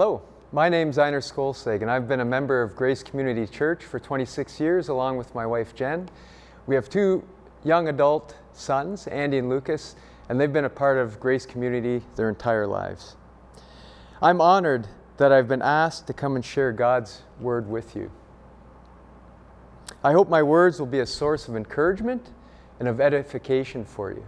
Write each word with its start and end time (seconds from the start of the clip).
Hello, 0.00 0.22
my 0.52 0.68
name's 0.68 0.96
Einar 0.96 1.18
Skolseg, 1.18 1.82
and 1.82 1.90
I've 1.90 2.06
been 2.06 2.20
a 2.20 2.24
member 2.24 2.62
of 2.62 2.76
Grace 2.76 3.02
Community 3.02 3.48
Church 3.48 3.82
for 3.82 3.98
26 3.98 4.60
years, 4.60 4.88
along 4.88 5.16
with 5.16 5.34
my 5.34 5.44
wife 5.44 5.74
Jen. 5.74 6.08
We 6.68 6.76
have 6.76 6.88
two 6.88 7.26
young 7.64 7.88
adult 7.88 8.36
sons, 8.52 9.08
Andy 9.08 9.38
and 9.38 9.48
Lucas, 9.48 9.96
and 10.28 10.40
they've 10.40 10.52
been 10.52 10.66
a 10.66 10.70
part 10.70 10.98
of 10.98 11.18
Grace 11.18 11.44
Community 11.44 12.00
their 12.14 12.28
entire 12.28 12.64
lives. 12.64 13.16
I'm 14.22 14.40
honored 14.40 14.86
that 15.16 15.32
I've 15.32 15.48
been 15.48 15.62
asked 15.62 16.06
to 16.06 16.12
come 16.12 16.36
and 16.36 16.44
share 16.44 16.70
God's 16.70 17.22
Word 17.40 17.68
with 17.68 17.96
you. 17.96 18.12
I 20.04 20.12
hope 20.12 20.28
my 20.28 20.44
words 20.44 20.78
will 20.78 20.86
be 20.86 21.00
a 21.00 21.06
source 21.06 21.48
of 21.48 21.56
encouragement 21.56 22.30
and 22.78 22.86
of 22.86 23.00
edification 23.00 23.84
for 23.84 24.12
you. 24.12 24.24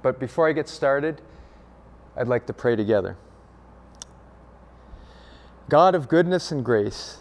But 0.00 0.20
before 0.20 0.48
I 0.48 0.52
get 0.52 0.68
started, 0.68 1.20
I'd 2.16 2.28
like 2.28 2.46
to 2.46 2.52
pray 2.52 2.76
together. 2.76 3.16
God 5.68 5.94
of 5.94 6.08
goodness 6.08 6.50
and 6.50 6.64
grace, 6.64 7.18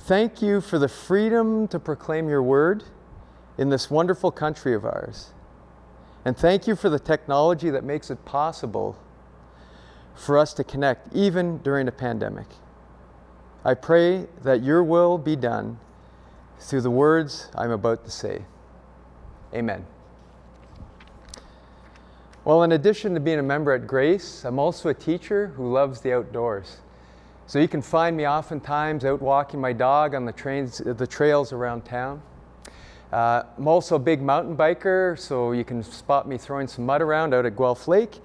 thank 0.00 0.42
you 0.42 0.60
for 0.60 0.78
the 0.78 0.88
freedom 0.88 1.66
to 1.68 1.78
proclaim 1.78 2.28
your 2.28 2.42
word 2.42 2.84
in 3.56 3.70
this 3.70 3.90
wonderful 3.90 4.30
country 4.30 4.74
of 4.74 4.84
ours. 4.84 5.32
And 6.26 6.36
thank 6.36 6.66
you 6.66 6.76
for 6.76 6.90
the 6.90 6.98
technology 6.98 7.70
that 7.70 7.82
makes 7.82 8.10
it 8.10 8.22
possible 8.26 8.98
for 10.14 10.36
us 10.36 10.52
to 10.54 10.64
connect 10.64 11.14
even 11.14 11.58
during 11.58 11.88
a 11.88 11.92
pandemic. 11.92 12.46
I 13.64 13.72
pray 13.72 14.26
that 14.42 14.62
your 14.62 14.84
will 14.84 15.16
be 15.16 15.34
done 15.34 15.78
through 16.60 16.82
the 16.82 16.90
words 16.90 17.50
I'm 17.54 17.70
about 17.70 18.04
to 18.04 18.10
say. 18.10 18.42
Amen. 19.54 19.86
Well, 22.44 22.62
in 22.64 22.72
addition 22.72 23.14
to 23.14 23.20
being 23.20 23.38
a 23.38 23.42
member 23.42 23.72
at 23.72 23.86
Grace, 23.86 24.44
I'm 24.44 24.58
also 24.58 24.90
a 24.90 24.94
teacher 24.94 25.48
who 25.56 25.72
loves 25.72 26.02
the 26.02 26.12
outdoors. 26.12 26.78
So 27.48 27.58
you 27.58 27.66
can 27.66 27.80
find 27.80 28.14
me 28.14 28.28
oftentimes 28.28 29.06
out 29.06 29.22
walking 29.22 29.58
my 29.58 29.72
dog 29.72 30.14
on 30.14 30.26
the, 30.26 30.32
trains, 30.32 30.82
the 30.84 31.06
trails 31.06 31.50
around 31.50 31.86
town. 31.86 32.20
Uh, 33.10 33.42
I'm 33.56 33.66
also 33.66 33.96
a 33.96 33.98
big 33.98 34.20
mountain 34.20 34.54
biker, 34.54 35.18
so 35.18 35.52
you 35.52 35.64
can 35.64 35.82
spot 35.82 36.28
me 36.28 36.36
throwing 36.36 36.68
some 36.68 36.84
mud 36.84 37.00
around 37.00 37.32
out 37.32 37.46
at 37.46 37.56
Guelph 37.56 37.88
Lake. 37.88 38.20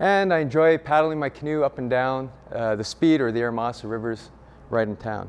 And 0.00 0.32
I 0.32 0.38
enjoy 0.38 0.78
paddling 0.78 1.18
my 1.18 1.28
canoe 1.28 1.62
up 1.62 1.76
and 1.76 1.90
down 1.90 2.32
uh, 2.50 2.74
the 2.74 2.82
Speed 2.82 3.20
or 3.20 3.30
the 3.30 3.40
Eramosa 3.40 3.90
rivers 3.90 4.30
right 4.70 4.88
in 4.88 4.96
town. 4.96 5.28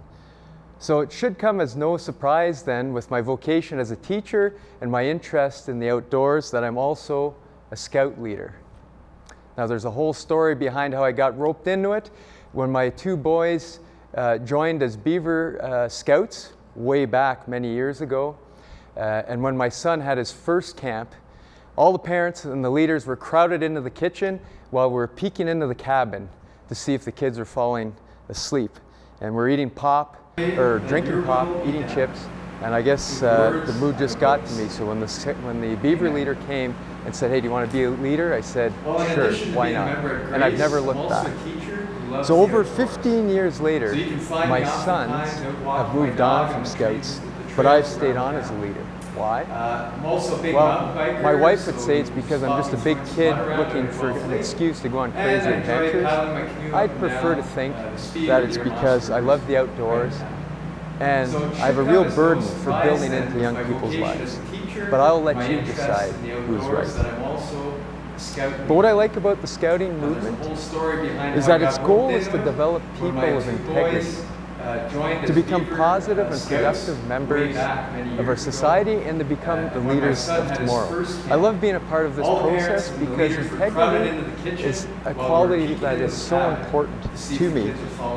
So 0.80 1.02
it 1.02 1.11
should 1.11 1.38
come 1.38 1.59
as 1.59 1.75
no 1.75 1.97
surprise 1.97 2.63
then, 2.63 2.94
with 2.94 3.11
my 3.11 3.19
vocation 3.19 3.78
as 3.78 3.91
a 3.91 3.97
teacher 3.97 4.55
and 4.80 4.89
my 4.89 5.05
interest 5.05 5.67
in 5.67 5.80
the 5.80 5.89
outdoors, 5.89 6.50
that 6.52 6.63
I'm 6.63 6.78
also 6.78 7.35
a 7.72 7.75
scout 7.75 8.22
leader. 8.22 8.55
Now, 9.57 9.67
there's 9.67 9.85
a 9.85 9.91
whole 9.91 10.13
story 10.13 10.55
behind 10.55 10.94
how 10.94 11.03
I 11.03 11.11
got 11.11 11.38
roped 11.38 11.67
into 11.67 11.91
it, 11.91 12.09
when 12.54 12.72
my 12.72 12.90
two 12.90 13.18
boys 13.18 13.80
uh, 14.16 14.38
joined 14.40 14.82
as 14.82 14.96
Beaver 14.96 15.59
uh, 15.62 15.90
Scouts 15.90 16.54
way 16.76 17.06
back 17.06 17.48
many 17.48 17.73
years 17.73 18.02
ago, 18.02 18.38
uh, 18.96 19.23
and 19.28 19.42
when 19.42 19.58
my 19.58 19.70
son 19.70 20.00
had 20.00 20.18
his 20.18 20.32
first 20.32 20.78
camp, 20.78 21.12
all 21.76 21.92
the 21.92 22.00
parents 22.00 22.46
and 22.46 22.64
the 22.64 22.70
leaders 22.70 23.08
were 23.08 23.16
crowded 23.16 23.64
into 23.64 23.81
the 23.81 23.90
kitchen 23.90 24.40
while 24.70 24.90
we 24.90 24.96
were 24.96 25.08
peeking 25.08 25.48
into 25.48 25.66
the 25.66 25.76
cabin 25.76 26.30
to 26.70 26.76
see 26.76 26.94
if 26.94 27.04
the 27.04 27.12
kids 27.12 27.40
were 27.40 27.46
falling 27.46 27.96
asleep. 28.30 28.72
And 29.20 29.34
we're 29.34 29.50
eating 29.50 29.70
pop, 29.70 30.20
or 30.38 30.80
drinking 30.88 31.24
pop, 31.24 31.48
eating 31.66 31.88
chips, 31.88 32.26
and 32.62 32.74
I 32.74 32.81
guess 32.81 33.22
uh, 33.24 33.64
the 33.66 33.74
mood 33.74 33.98
just 33.98 34.20
got 34.20 34.46
to 34.46 34.54
me. 34.54 34.70
So 34.70 34.86
when 34.86 35.00
the, 35.00 35.08
when 35.42 35.59
the 35.59 35.76
Beaver 35.78 36.09
leader 36.09 36.36
came 36.48 36.76
and 37.06 37.16
said, 37.16 37.31
Hey, 37.31 37.42
do 37.42 37.46
you 37.46 37.52
want 37.52 37.70
to 37.70 37.76
be 37.76 37.84
a 37.84 37.90
leader? 37.90 38.34
I 38.34 38.42
said, 38.42 38.72
Sure, 39.14 39.34
why 39.54 39.74
not? 39.74 39.98
And 40.31 40.44
I've 40.44 40.58
never 40.58 40.80
looked 40.80 41.09
back. 41.09 41.34
So 42.22 42.42
over 42.42 42.64
15 42.64 43.30
years 43.30 43.59
later, 43.59 43.95
my 44.30 44.64
sons 44.64 45.30
have 45.64 45.95
moved 45.95 46.22
on 46.22 46.52
from 46.52 46.66
Scouts, 46.66 47.19
but 47.56 47.66
I've 47.66 47.88
stayed 47.88 48.16
on 48.17 48.36
as 48.36 48.50
a 48.50 48.53
leader. 48.56 48.86
Why? 49.16 49.44
well, 50.53 51.22
my 51.22 51.35
wife 51.35 51.68
would 51.68 51.79
say 51.79 52.00
it's 52.00 52.09
because 52.09 52.41
I'm 52.44 52.57
just 52.62 52.74
a 52.74 52.78
big 52.78 52.97
kid 53.16 53.35
looking 53.57 53.88
for 53.90 54.09
an 54.09 54.31
excuse 54.31 54.79
to 54.81 54.90
go 54.90 55.00
on 55.00 55.12
crazy 55.12 55.50
adventures. 55.50 56.06
I'd 56.74 56.97
prefer 56.97 57.35
to 57.35 57.44
think 57.44 57.75
that 58.28 58.44
it's 58.44 58.57
because 58.57 59.09
I 59.12 59.19
love 59.19 59.45
the 59.47 59.57
outdoors 59.57 60.13
and 61.00 61.35
I 61.35 61.68
have 61.68 61.78
a 61.78 61.84
real 61.84 62.03
burden 62.16 62.44
for 62.44 62.72
building 62.84 63.13
into 63.13 63.40
young 63.40 63.56
people's 63.66 63.95
lives. 63.95 64.40
But 64.90 65.00
I'll 65.00 65.22
let 65.22 65.50
you 65.50 65.62
decide 65.62 66.12
who's 66.12 66.63
right. 66.66 66.88
But 68.35 68.73
what 68.73 68.85
I 68.85 68.91
like 68.94 69.16
about 69.16 69.41
the 69.41 69.47
scouting 69.47 69.99
movement 69.99 70.39
is 71.38 71.45
that 71.47 71.61
its 71.61 71.77
goal 71.79 72.09
is 72.09 72.27
to 72.29 72.38
develop 72.44 72.81
people 72.95 73.38
of 73.38 73.47
integrity, 73.47 74.07
uh, 74.59 75.25
to 75.25 75.33
become 75.33 75.66
positive 75.67 76.31
and 76.31 76.41
productive 76.41 77.07
members 77.07 77.55
of 78.17 78.27
our 78.27 78.38
society 78.38 78.95
and 79.03 79.19
to 79.19 79.25
become 79.25 79.66
uh, 79.66 79.69
the 79.69 79.79
leaders 79.81 80.29
of 80.29 80.53
tomorrow. 80.53 81.05
I 81.29 81.35
love 81.35 81.59
being 81.59 81.75
a 81.75 81.79
part 81.81 82.05
of 82.05 82.16
this 82.16 82.25
process 82.25 82.89
because 82.97 83.35
integrity 83.35 84.63
is 84.63 84.88
a 85.05 85.13
quality 85.13 85.73
that 85.75 86.00
is 86.00 86.13
so 86.13 86.50
important 86.51 87.03
to 87.38 87.51
me 87.51 87.73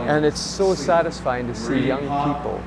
and 0.09 0.25
it's 0.25 0.41
so 0.41 0.75
satisfying 0.75 1.47
to 1.49 1.55
see 1.55 1.87
young 1.87 2.03
people 2.35 2.63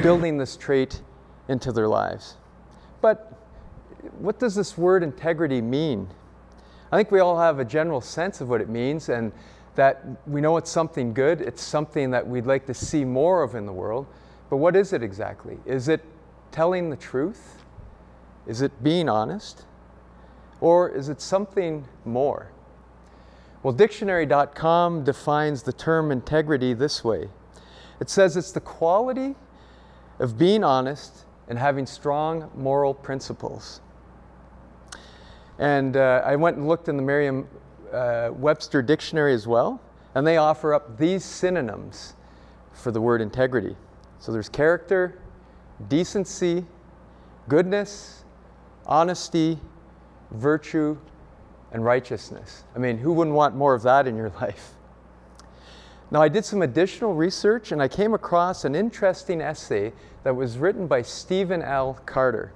building 0.00 0.38
this 0.38 0.56
trait 0.56 1.02
into 1.48 1.72
their 1.72 1.88
lives. 1.88 2.36
But 3.00 3.32
what 4.18 4.38
does 4.38 4.54
this 4.54 4.78
word 4.78 5.02
integrity 5.02 5.60
mean? 5.60 6.08
I 6.90 6.96
think 6.96 7.10
we 7.10 7.20
all 7.20 7.38
have 7.38 7.58
a 7.58 7.64
general 7.64 8.00
sense 8.00 8.40
of 8.40 8.48
what 8.48 8.60
it 8.60 8.68
means 8.68 9.08
and 9.08 9.32
that 9.74 10.04
we 10.26 10.40
know 10.40 10.56
it's 10.56 10.70
something 10.70 11.12
good, 11.12 11.40
it's 11.40 11.62
something 11.62 12.10
that 12.10 12.26
we'd 12.26 12.46
like 12.46 12.66
to 12.66 12.74
see 12.74 13.04
more 13.04 13.42
of 13.42 13.54
in 13.54 13.66
the 13.66 13.72
world. 13.72 14.06
But 14.50 14.56
what 14.56 14.74
is 14.74 14.92
it 14.92 15.02
exactly? 15.02 15.58
Is 15.66 15.88
it 15.88 16.04
telling 16.50 16.90
the 16.90 16.96
truth? 16.96 17.62
Is 18.46 18.62
it 18.62 18.82
being 18.82 19.08
honest? 19.08 19.64
Or 20.60 20.88
is 20.88 21.08
it 21.08 21.20
something 21.20 21.86
more? 22.04 22.50
Well, 23.62 23.74
dictionary.com 23.74 25.04
defines 25.04 25.62
the 25.62 25.72
term 25.72 26.10
integrity 26.10 26.74
this 26.74 27.04
way 27.04 27.28
it 28.00 28.08
says 28.08 28.36
it's 28.36 28.52
the 28.52 28.60
quality 28.60 29.34
of 30.18 30.38
being 30.38 30.62
honest 30.62 31.24
and 31.48 31.58
having 31.58 31.86
strong 31.86 32.50
moral 32.54 32.94
principles. 32.94 33.80
And 35.58 35.96
uh, 35.96 36.22
I 36.24 36.36
went 36.36 36.56
and 36.56 36.68
looked 36.68 36.88
in 36.88 36.96
the 36.96 37.02
Merriam 37.02 37.48
uh, 37.92 38.30
Webster 38.32 38.82
dictionary 38.82 39.34
as 39.34 39.46
well, 39.46 39.80
and 40.14 40.26
they 40.26 40.36
offer 40.36 40.74
up 40.74 40.98
these 40.98 41.24
synonyms 41.24 42.14
for 42.72 42.92
the 42.92 43.00
word 43.00 43.20
integrity. 43.20 43.76
So 44.20 44.32
there's 44.32 44.48
character, 44.48 45.18
decency, 45.88 46.64
goodness, 47.48 48.24
honesty, 48.86 49.58
virtue, 50.30 50.96
and 51.72 51.84
righteousness. 51.84 52.64
I 52.74 52.78
mean, 52.78 52.98
who 52.98 53.12
wouldn't 53.12 53.36
want 53.36 53.54
more 53.54 53.74
of 53.74 53.82
that 53.82 54.06
in 54.06 54.16
your 54.16 54.30
life? 54.40 54.74
Now, 56.10 56.22
I 56.22 56.28
did 56.28 56.44
some 56.44 56.62
additional 56.62 57.14
research 57.14 57.70
and 57.70 57.82
I 57.82 57.88
came 57.88 58.14
across 58.14 58.64
an 58.64 58.74
interesting 58.74 59.42
essay 59.42 59.92
that 60.24 60.34
was 60.34 60.56
written 60.56 60.86
by 60.86 61.02
Stephen 61.02 61.60
L. 61.62 61.98
Carter. 62.06 62.52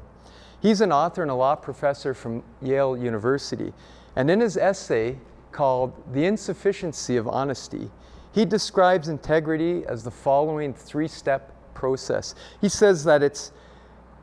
He's 0.62 0.80
an 0.80 0.92
author 0.92 1.22
and 1.22 1.30
a 1.30 1.34
law 1.34 1.56
professor 1.56 2.14
from 2.14 2.44
Yale 2.62 2.96
University. 2.96 3.72
And 4.14 4.30
in 4.30 4.38
his 4.38 4.56
essay 4.56 5.18
called 5.50 5.92
The 6.14 6.24
Insufficiency 6.24 7.16
of 7.16 7.26
Honesty, 7.26 7.90
he 8.32 8.44
describes 8.44 9.08
integrity 9.08 9.84
as 9.86 10.04
the 10.04 10.10
following 10.12 10.72
three 10.72 11.08
step 11.08 11.52
process. 11.74 12.36
He 12.60 12.68
says 12.68 13.02
that 13.04 13.24
it's 13.24 13.50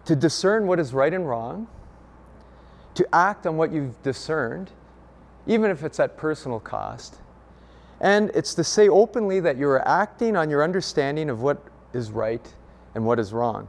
to 0.06 0.16
discern 0.16 0.66
what 0.66 0.80
is 0.80 0.94
right 0.94 1.14
and 1.14 1.28
wrong, 1.28 1.68
to 2.96 3.08
act 3.14 3.46
on 3.46 3.58
what 3.58 3.74
you've 3.74 4.02
discerned, 4.02 4.72
even 5.46 5.70
if 5.70 5.84
it's 5.84 6.00
at 6.00 6.16
personal 6.16 6.60
cost, 6.62 7.18
and 8.00 8.32
it's 8.34 8.54
to 8.54 8.64
say 8.64 8.88
openly 8.88 9.42
that 9.42 9.58
you're 9.58 9.86
acting 9.86 10.38
on 10.38 10.50
your 10.50 10.64
understanding 10.64 11.30
of 11.30 11.42
what 11.42 11.62
is 11.94 12.12
right 12.12 12.54
and 12.96 13.06
what 13.06 13.20
is 13.20 13.34
wrong. 13.34 13.68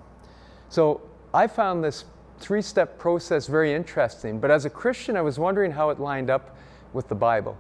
So 0.69 1.00
I 1.34 1.49
found 1.49 1.82
this 1.82 2.05
three 2.40 2.62
step 2.62 2.98
process 2.98 3.46
very 3.46 3.72
interesting. 3.72 4.40
But 4.40 4.50
as 4.50 4.64
a 4.64 4.70
Christian, 4.70 5.16
I 5.16 5.20
was 5.20 5.38
wondering 5.38 5.70
how 5.70 5.90
it 5.90 6.00
lined 6.00 6.31
up 6.31 6.56
with 6.92 7.08
the 7.08 7.14
Bible. 7.14 7.56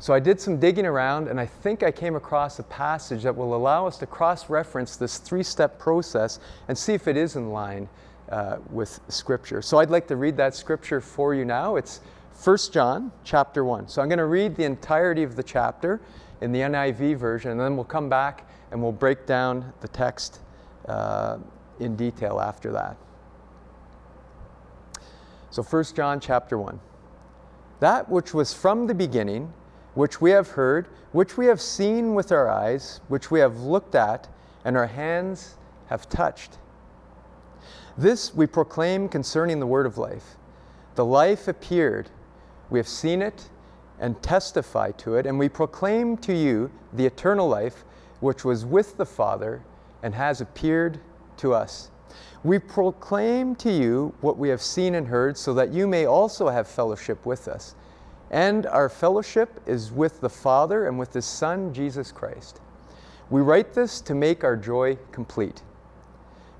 So 0.00 0.12
I 0.12 0.20
did 0.20 0.40
some 0.40 0.58
digging 0.58 0.84
around, 0.84 1.28
and 1.28 1.40
I 1.40 1.46
think 1.46 1.82
I 1.82 1.90
came 1.90 2.16
across 2.16 2.58
a 2.58 2.64
passage 2.64 3.22
that 3.22 3.34
will 3.34 3.54
allow 3.54 3.86
us 3.86 3.96
to 3.98 4.06
cross 4.06 4.50
reference 4.50 4.96
this 4.96 5.18
three 5.18 5.42
step 5.42 5.78
process 5.78 6.40
and 6.68 6.76
see 6.76 6.92
if 6.94 7.08
it 7.08 7.16
is 7.16 7.36
in 7.36 7.50
line 7.50 7.88
uh, 8.28 8.58
with 8.70 9.00
Scripture. 9.08 9.62
So 9.62 9.78
I'd 9.78 9.90
like 9.90 10.06
to 10.08 10.16
read 10.16 10.36
that 10.36 10.54
Scripture 10.54 11.00
for 11.00 11.34
you 11.34 11.44
now. 11.44 11.76
It's 11.76 12.00
1 12.42 12.58
John 12.72 13.12
chapter 13.22 13.64
1. 13.64 13.88
So 13.88 14.02
I'm 14.02 14.08
going 14.08 14.18
to 14.18 14.26
read 14.26 14.56
the 14.56 14.64
entirety 14.64 15.22
of 15.22 15.36
the 15.36 15.42
chapter 15.42 16.00
in 16.40 16.52
the 16.52 16.60
NIV 16.60 17.16
version, 17.16 17.52
and 17.52 17.60
then 17.60 17.76
we'll 17.76 17.84
come 17.84 18.08
back 18.08 18.48
and 18.70 18.82
we'll 18.82 18.92
break 18.92 19.24
down 19.24 19.72
the 19.80 19.88
text 19.88 20.40
uh, 20.88 21.38
in 21.78 21.96
detail 21.96 22.40
after 22.40 22.72
that. 22.72 22.96
So 25.54 25.62
1 25.62 25.84
John 25.94 26.18
chapter 26.18 26.58
1. 26.58 26.80
That 27.78 28.08
which 28.08 28.34
was 28.34 28.52
from 28.52 28.88
the 28.88 28.94
beginning, 28.94 29.52
which 29.94 30.20
we 30.20 30.32
have 30.32 30.48
heard, 30.48 30.88
which 31.12 31.36
we 31.36 31.46
have 31.46 31.60
seen 31.60 32.16
with 32.16 32.32
our 32.32 32.48
eyes, 32.48 33.00
which 33.06 33.30
we 33.30 33.38
have 33.38 33.60
looked 33.60 33.94
at, 33.94 34.26
and 34.64 34.76
our 34.76 34.88
hands 34.88 35.54
have 35.86 36.08
touched. 36.08 36.58
This 37.96 38.34
we 38.34 38.48
proclaim 38.48 39.08
concerning 39.08 39.60
the 39.60 39.66
word 39.68 39.86
of 39.86 39.96
life. 39.96 40.34
The 40.96 41.04
life 41.04 41.46
appeared, 41.46 42.10
we 42.68 42.80
have 42.80 42.88
seen 42.88 43.22
it 43.22 43.48
and 44.00 44.20
testify 44.24 44.90
to 44.90 45.14
it, 45.14 45.24
and 45.24 45.38
we 45.38 45.48
proclaim 45.48 46.16
to 46.16 46.34
you 46.34 46.68
the 46.92 47.06
eternal 47.06 47.46
life 47.46 47.84
which 48.18 48.44
was 48.44 48.66
with 48.66 48.96
the 48.96 49.06
Father 49.06 49.62
and 50.02 50.16
has 50.16 50.40
appeared 50.40 50.98
to 51.36 51.54
us. 51.54 51.92
We 52.44 52.58
proclaim 52.58 53.56
to 53.56 53.72
you 53.72 54.14
what 54.20 54.36
we 54.36 54.50
have 54.50 54.60
seen 54.60 54.94
and 54.94 55.08
heard, 55.08 55.38
so 55.38 55.54
that 55.54 55.72
you 55.72 55.86
may 55.86 56.04
also 56.04 56.48
have 56.50 56.68
fellowship 56.68 57.24
with 57.24 57.48
us. 57.48 57.74
And 58.30 58.66
our 58.66 58.90
fellowship 58.90 59.60
is 59.66 59.90
with 59.90 60.20
the 60.20 60.28
Father 60.28 60.86
and 60.86 60.98
with 60.98 61.14
His 61.14 61.24
Son, 61.24 61.72
Jesus 61.72 62.12
Christ. 62.12 62.60
We 63.30 63.40
write 63.40 63.72
this 63.72 64.02
to 64.02 64.14
make 64.14 64.44
our 64.44 64.56
joy 64.56 64.98
complete. 65.10 65.62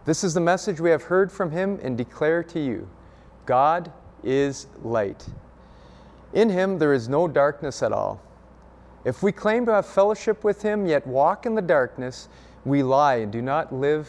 This 0.06 0.24
is 0.24 0.32
the 0.32 0.40
message 0.40 0.80
we 0.80 0.90
have 0.90 1.02
heard 1.02 1.30
from 1.30 1.50
Him 1.50 1.78
and 1.82 1.98
declare 1.98 2.42
to 2.44 2.60
you 2.60 2.88
God 3.44 3.92
is 4.22 4.66
light. 4.82 5.26
In 6.32 6.48
Him 6.48 6.78
there 6.78 6.94
is 6.94 7.10
no 7.10 7.28
darkness 7.28 7.82
at 7.82 7.92
all. 7.92 8.22
If 9.04 9.22
we 9.22 9.32
claim 9.32 9.66
to 9.66 9.72
have 9.72 9.86
fellowship 9.86 10.44
with 10.44 10.62
Him, 10.62 10.86
yet 10.86 11.06
walk 11.06 11.44
in 11.44 11.54
the 11.54 11.62
darkness, 11.62 12.28
we 12.64 12.82
lie 12.82 13.16
and 13.16 13.30
do 13.30 13.42
not 13.42 13.72
live 13.74 14.08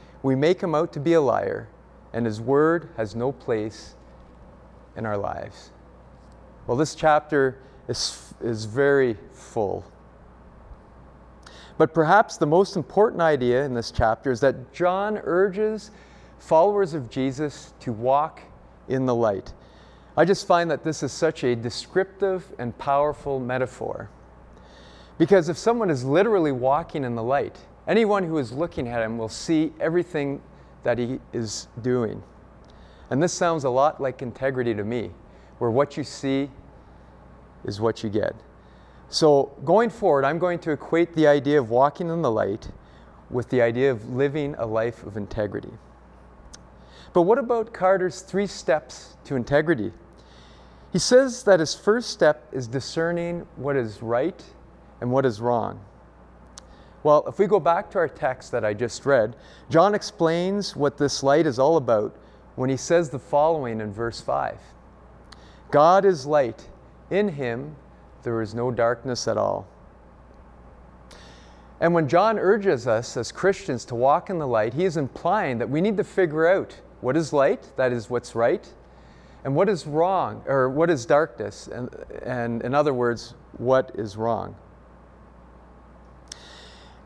we 0.23 0.35
make 0.35 0.61
Him 0.61 0.75
out 0.75 0.93
to 0.93 0.99
be 0.99 1.13
a 1.13 1.21
liar, 1.21 1.67
and 2.13 2.25
His 2.25 2.39
word 2.39 2.89
has 2.97 3.15
no 3.15 3.31
place 3.31 3.95
in 4.95 5.05
our 5.05 5.17
lives. 5.17 5.71
Well, 6.67 6.77
this 6.77 6.95
chapter 6.95 7.57
is, 7.87 8.33
is 8.41 8.65
very 8.65 9.17
full. 9.33 9.85
But 11.77 11.93
perhaps 11.93 12.37
the 12.37 12.45
most 12.45 12.75
important 12.75 13.21
idea 13.21 13.65
in 13.65 13.73
this 13.73 13.91
chapter 13.91 14.31
is 14.31 14.39
that 14.41 14.71
John 14.73 15.17
urges 15.23 15.91
followers 16.37 16.93
of 16.93 17.09
Jesus 17.09 17.73
to 17.79 17.91
walk 17.91 18.41
in 18.87 19.05
the 19.05 19.15
light. 19.15 19.53
I 20.17 20.25
just 20.25 20.45
find 20.45 20.69
that 20.69 20.83
this 20.83 21.03
is 21.03 21.11
such 21.11 21.43
a 21.43 21.55
descriptive 21.55 22.51
and 22.59 22.77
powerful 22.77 23.39
metaphor. 23.39 24.09
Because 25.17 25.49
if 25.49 25.57
someone 25.57 25.89
is 25.89 26.03
literally 26.03 26.51
walking 26.51 27.03
in 27.03 27.15
the 27.15 27.23
light, 27.23 27.57
anyone 27.91 28.23
who 28.23 28.37
is 28.37 28.53
looking 28.53 28.87
at 28.87 29.03
him 29.03 29.17
will 29.17 29.29
see 29.29 29.73
everything 29.81 30.41
that 30.83 30.97
he 30.97 31.19
is 31.33 31.67
doing. 31.81 32.23
And 33.09 33.21
this 33.21 33.33
sounds 33.33 33.65
a 33.65 33.69
lot 33.69 33.99
like 33.99 34.21
integrity 34.21 34.73
to 34.73 34.85
me, 34.85 35.11
where 35.59 35.69
what 35.69 35.97
you 35.97 36.05
see 36.05 36.49
is 37.65 37.81
what 37.81 38.01
you 38.01 38.09
get. 38.09 38.33
So, 39.09 39.51
going 39.65 39.89
forward, 39.89 40.23
I'm 40.23 40.39
going 40.39 40.59
to 40.59 40.71
equate 40.71 41.13
the 41.13 41.27
idea 41.27 41.59
of 41.59 41.69
walking 41.69 42.09
in 42.09 42.21
the 42.21 42.31
light 42.31 42.69
with 43.29 43.49
the 43.49 43.61
idea 43.61 43.91
of 43.91 44.09
living 44.09 44.55
a 44.57 44.65
life 44.65 45.03
of 45.03 45.17
integrity. 45.17 45.73
But 47.11 47.23
what 47.23 47.37
about 47.37 47.73
Carter's 47.73 48.21
three 48.21 48.47
steps 48.47 49.17
to 49.25 49.35
integrity? 49.35 49.91
He 50.93 50.99
says 50.99 51.43
that 51.43 51.59
his 51.59 51.75
first 51.75 52.09
step 52.09 52.47
is 52.53 52.67
discerning 52.67 53.45
what 53.57 53.75
is 53.75 54.01
right 54.01 54.41
and 55.01 55.11
what 55.11 55.25
is 55.25 55.41
wrong. 55.41 55.81
Well, 57.03 57.23
if 57.27 57.39
we 57.39 57.47
go 57.47 57.59
back 57.59 57.89
to 57.91 57.97
our 57.97 58.07
text 58.07 58.51
that 58.51 58.63
I 58.63 58.73
just 58.73 59.05
read, 59.05 59.35
John 59.69 59.95
explains 59.95 60.75
what 60.75 60.97
this 60.97 61.23
light 61.23 61.47
is 61.47 61.57
all 61.57 61.77
about 61.77 62.15
when 62.55 62.69
he 62.69 62.77
says 62.77 63.09
the 63.09 63.19
following 63.19 63.81
in 63.81 63.91
verse 63.91 64.21
5 64.21 64.57
God 65.71 66.05
is 66.05 66.25
light, 66.25 66.67
in 67.09 67.29
him 67.29 67.75
there 68.23 68.41
is 68.41 68.53
no 68.53 68.71
darkness 68.71 69.27
at 69.27 69.37
all. 69.37 69.67
And 71.79 71.95
when 71.95 72.07
John 72.07 72.37
urges 72.37 72.85
us 72.85 73.17
as 73.17 73.31
Christians 73.31 73.85
to 73.85 73.95
walk 73.95 74.29
in 74.29 74.37
the 74.37 74.47
light, 74.47 74.75
he 74.75 74.85
is 74.85 74.97
implying 74.97 75.57
that 75.57 75.69
we 75.69 75.81
need 75.81 75.97
to 75.97 76.03
figure 76.03 76.47
out 76.47 76.79
what 76.99 77.17
is 77.17 77.33
light, 77.33 77.71
that 77.77 77.91
is 77.91 78.07
what's 78.07 78.35
right, 78.35 78.71
and 79.43 79.55
what 79.55 79.67
is 79.67 79.87
wrong, 79.87 80.43
or 80.45 80.69
what 80.69 80.91
is 80.91 81.07
darkness, 81.07 81.67
and, 81.67 81.89
and 82.23 82.61
in 82.61 82.75
other 82.75 82.93
words, 82.93 83.33
what 83.57 83.91
is 83.95 84.15
wrong. 84.15 84.55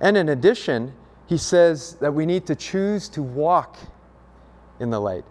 And 0.05 0.17
in 0.17 0.29
addition, 0.29 0.93
he 1.25 1.35
says 1.35 1.95
that 1.95 2.13
we 2.13 2.27
need 2.27 2.45
to 2.45 2.55
choose 2.55 3.09
to 3.09 3.23
walk 3.23 3.75
in 4.79 4.91
the 4.91 4.99
light. 5.01 5.25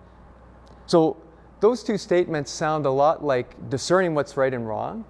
So 0.87 1.17
those 1.61 1.85
two 1.85 1.97
statements 1.97 2.50
sound 2.50 2.85
a 2.85 2.91
lot 2.91 3.23
like 3.23 3.71
discerning 3.71 4.17
what's 4.17 4.37
right 4.37 4.53
and 4.53 4.67
wrong, 4.67 5.05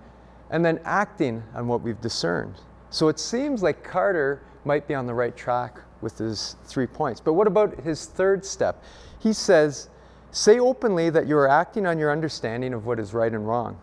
and 0.50 0.62
then 0.62 0.80
acting 0.84 1.42
on 1.54 1.66
what 1.66 1.80
we've 1.80 1.98
discerned. 2.02 2.56
So 2.90 3.08
it 3.08 3.18
seems 3.18 3.62
like 3.62 3.82
Carter 3.82 4.42
might 4.66 4.86
be 4.86 4.92
on 4.92 5.06
the 5.06 5.14
right 5.14 5.34
track 5.34 5.78
with 6.02 6.18
his 6.18 6.56
three 6.66 6.86
points. 6.86 7.18
But 7.18 7.32
what 7.32 7.46
about 7.46 7.80
his 7.80 8.04
third 8.04 8.44
step? 8.44 8.84
He 9.18 9.32
says, 9.32 9.88
Say 10.30 10.58
openly 10.58 11.08
that 11.08 11.26
you 11.26 11.38
are 11.38 11.48
acting 11.48 11.86
on 11.86 11.98
your 11.98 12.12
understanding 12.12 12.74
of 12.74 12.84
what 12.84 13.00
is 13.00 13.14
right 13.14 13.32
and 13.32 13.48
wrong. 13.48 13.78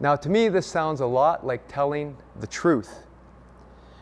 Now, 0.00 0.16
to 0.16 0.28
me, 0.28 0.48
this 0.48 0.66
sounds 0.66 0.98
a 0.98 1.06
lot 1.06 1.46
like 1.46 1.68
telling 1.68 2.16
the 2.40 2.48
truth. 2.48 3.04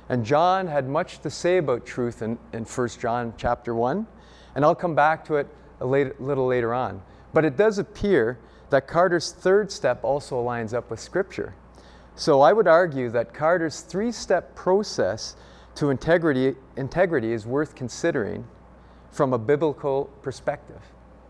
And 0.09 0.25
John 0.25 0.67
had 0.67 0.89
much 0.89 1.21
to 1.21 1.31
say 1.31 1.59
about 1.59 1.85
truth 1.85 2.23
in, 2.23 2.39
in 2.53 2.65
1 2.65 2.89
John 3.01 3.35
chapter 3.37 3.75
1, 3.75 4.07
and 4.55 4.65
I'll 4.65 4.75
come 4.75 4.95
back 4.95 5.25
to 5.27 5.37
it 5.37 5.49
a 5.81 5.87
little 5.87 6.47
later 6.47 6.73
on. 6.73 7.03
But 7.33 7.45
it 7.45 7.57
does 7.57 7.79
appear 7.79 8.39
that 8.71 8.87
Carter's 8.87 9.33
third 9.33 9.71
step 9.71 10.03
also 10.03 10.41
lines 10.41 10.73
up 10.73 10.91
with 10.91 11.01
Scripture. 11.01 11.55
So 12.15 12.41
I 12.41 12.53
would 12.53 12.67
argue 12.67 13.11
that 13.11 13.35
Carter's 13.35 13.81
three 13.81 14.11
step 14.11 14.55
process 14.55 15.37
to 15.75 15.91
integrity, 15.91 16.55
integrity 16.77 17.33
is 17.33 17.47
worth 17.47 17.75
considering 17.75 18.47
from 19.11 19.33
a 19.33 19.39
biblical 19.39 20.07
perspective. 20.23 20.81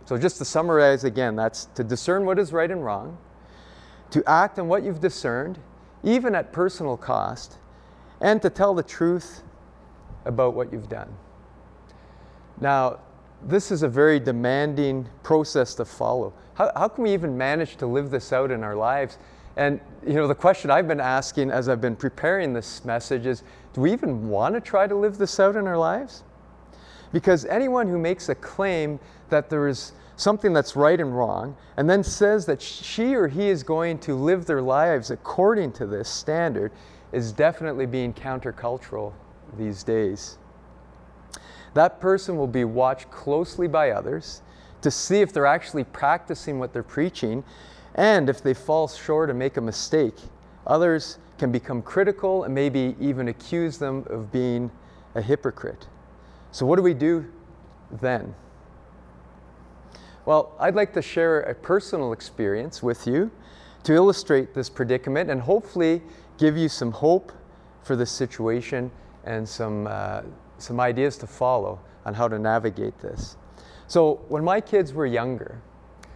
So, 0.05 0.17
just 0.17 0.39
to 0.39 0.45
summarize 0.45 1.03
again, 1.03 1.35
that's 1.35 1.65
to 1.75 1.83
discern 1.83 2.25
what 2.27 2.39
is 2.39 2.53
right 2.53 2.71
and 2.71 2.85
wrong, 2.85 3.19
to 4.11 4.23
act 4.29 4.59
on 4.59 4.69
what 4.69 4.85
you've 4.85 5.01
discerned, 5.01 5.59
even 6.05 6.37
at 6.37 6.53
personal 6.53 6.97
cost, 6.97 7.59
and 8.21 8.41
to 8.43 8.51
tell 8.51 8.75
the 8.75 8.83
truth 8.83 9.43
about 10.25 10.55
what 10.55 10.73
you've 10.73 10.89
done. 10.89 11.15
Now, 12.61 12.99
this 13.43 13.71
is 13.71 13.83
a 13.83 13.89
very 13.89 14.19
demanding 14.19 15.09
process 15.23 15.75
to 15.75 15.85
follow. 15.85 16.33
How, 16.55 16.73
how 16.75 16.89
can 16.89 17.05
we 17.05 17.13
even 17.13 17.37
manage 17.37 17.77
to 17.77 17.87
live 17.87 18.11
this 18.11 18.33
out 18.33 18.51
in 18.51 18.65
our 18.65 18.75
lives? 18.75 19.19
And 19.57 19.81
you 20.07 20.15
know, 20.15 20.27
the 20.27 20.35
question 20.35 20.71
I've 20.71 20.89
been 20.89 21.01
asking 21.01 21.51
as 21.51 21.69
I've 21.69 21.81
been 21.81 21.97
preparing 21.97 22.53
this 22.53 22.85
message 22.85 23.27
is, 23.27 23.43
do 23.73 23.83
we 23.83 23.93
even 23.93 24.29
want 24.29 24.55
to 24.55 24.61
try 24.61 24.87
to 24.87 24.95
live 24.95 25.19
this 25.19 25.39
out 25.39 25.57
in 25.57 25.67
our 25.67 25.79
lives? 25.79 26.25
Because 27.13 27.45
anyone 27.45 27.87
who 27.89 27.99
makes 27.99 28.29
a 28.29 28.35
claim 28.35 28.99
that 29.29 29.49
there 29.49 29.69
is 29.69 29.93
something 30.17 30.53
that's 30.53 30.77
right 30.77 30.99
and 30.99 31.17
wrong, 31.17 31.57
and 31.77 31.89
then 31.89 32.03
says 32.03 32.47
that 32.47 32.61
she 32.61 33.15
or 33.15 33.29
he 33.29 33.49
is 33.49 33.63
going 33.63 33.99
to 33.99 34.15
live 34.15 34.47
their 34.47 34.63
lives 34.63 35.11
according 35.11 35.73
to 35.73 35.87
this 35.87 36.09
standard, 36.09 36.73
is 37.13 37.33
definitely 37.33 37.87
being 37.87 38.13
countercultural 38.13 39.13
these 39.57 39.83
days. 39.83 40.39
That 41.75 42.01
person 42.01 42.37
will 42.37 42.47
be 42.47 42.65
watched 42.65 43.11
closely 43.11 43.69
by 43.69 43.91
others 43.91 44.43
to 44.83 44.91
see 44.91 45.21
if 45.21 45.33
they're 45.33 45.47
actually 45.47 45.85
practicing 45.85 46.59
what 46.59 46.73
they're 46.73 46.83
preaching, 46.83 47.45
and 47.95 48.29
if 48.29 48.43
they 48.43 48.55
fall 48.55 48.89
short 48.89 49.31
and 49.31 49.39
make 49.39 49.57
a 49.57 49.61
mistake, 49.61 50.15
others 50.67 51.19
can 51.39 51.53
become 51.53 51.83
critical 51.83 52.45
and 52.45 52.55
maybe 52.55 52.97
even 53.01 53.29
accuse 53.29 53.79
them 53.79 54.07
of 54.09 54.33
being 54.33 54.71
a 55.15 55.23
hypocrite. 55.23 55.87
So, 56.51 56.65
what 56.65 56.77
do 56.77 56.83
we 56.83 56.95
do 56.95 57.27
then? 57.91 58.35
Well, 60.25 60.55
I'd 60.59 60.75
like 60.75 60.93
to 60.95 61.03
share 61.03 61.43
a 61.43 61.55
personal 61.55 62.13
experience 62.13 62.83
with 62.83 63.07
you 63.07 63.31
to 63.85 63.95
illustrate 63.95 64.55
this 64.55 64.69
predicament 64.69 65.31
and 65.31 65.41
hopefully 65.41 66.03
give 66.39 66.57
you 66.57 66.69
some 66.69 66.93
hope 66.93 67.33
for 67.83 67.97
this 67.97 68.11
situation 68.11 68.91
and 69.25 69.49
some, 69.49 69.87
uh, 69.87 70.23
some 70.59 70.81
ideas 70.81 71.17
to 71.19 71.27
follow 71.27 71.81
on 72.05 72.15
how 72.15 72.29
to 72.29 72.39
navigate 72.39 72.99
this. 73.01 73.37
So, 73.89 74.25
when 74.29 74.43
my 74.43 74.61
kids 74.61 74.93
were 74.93 75.07
younger, 75.07 75.61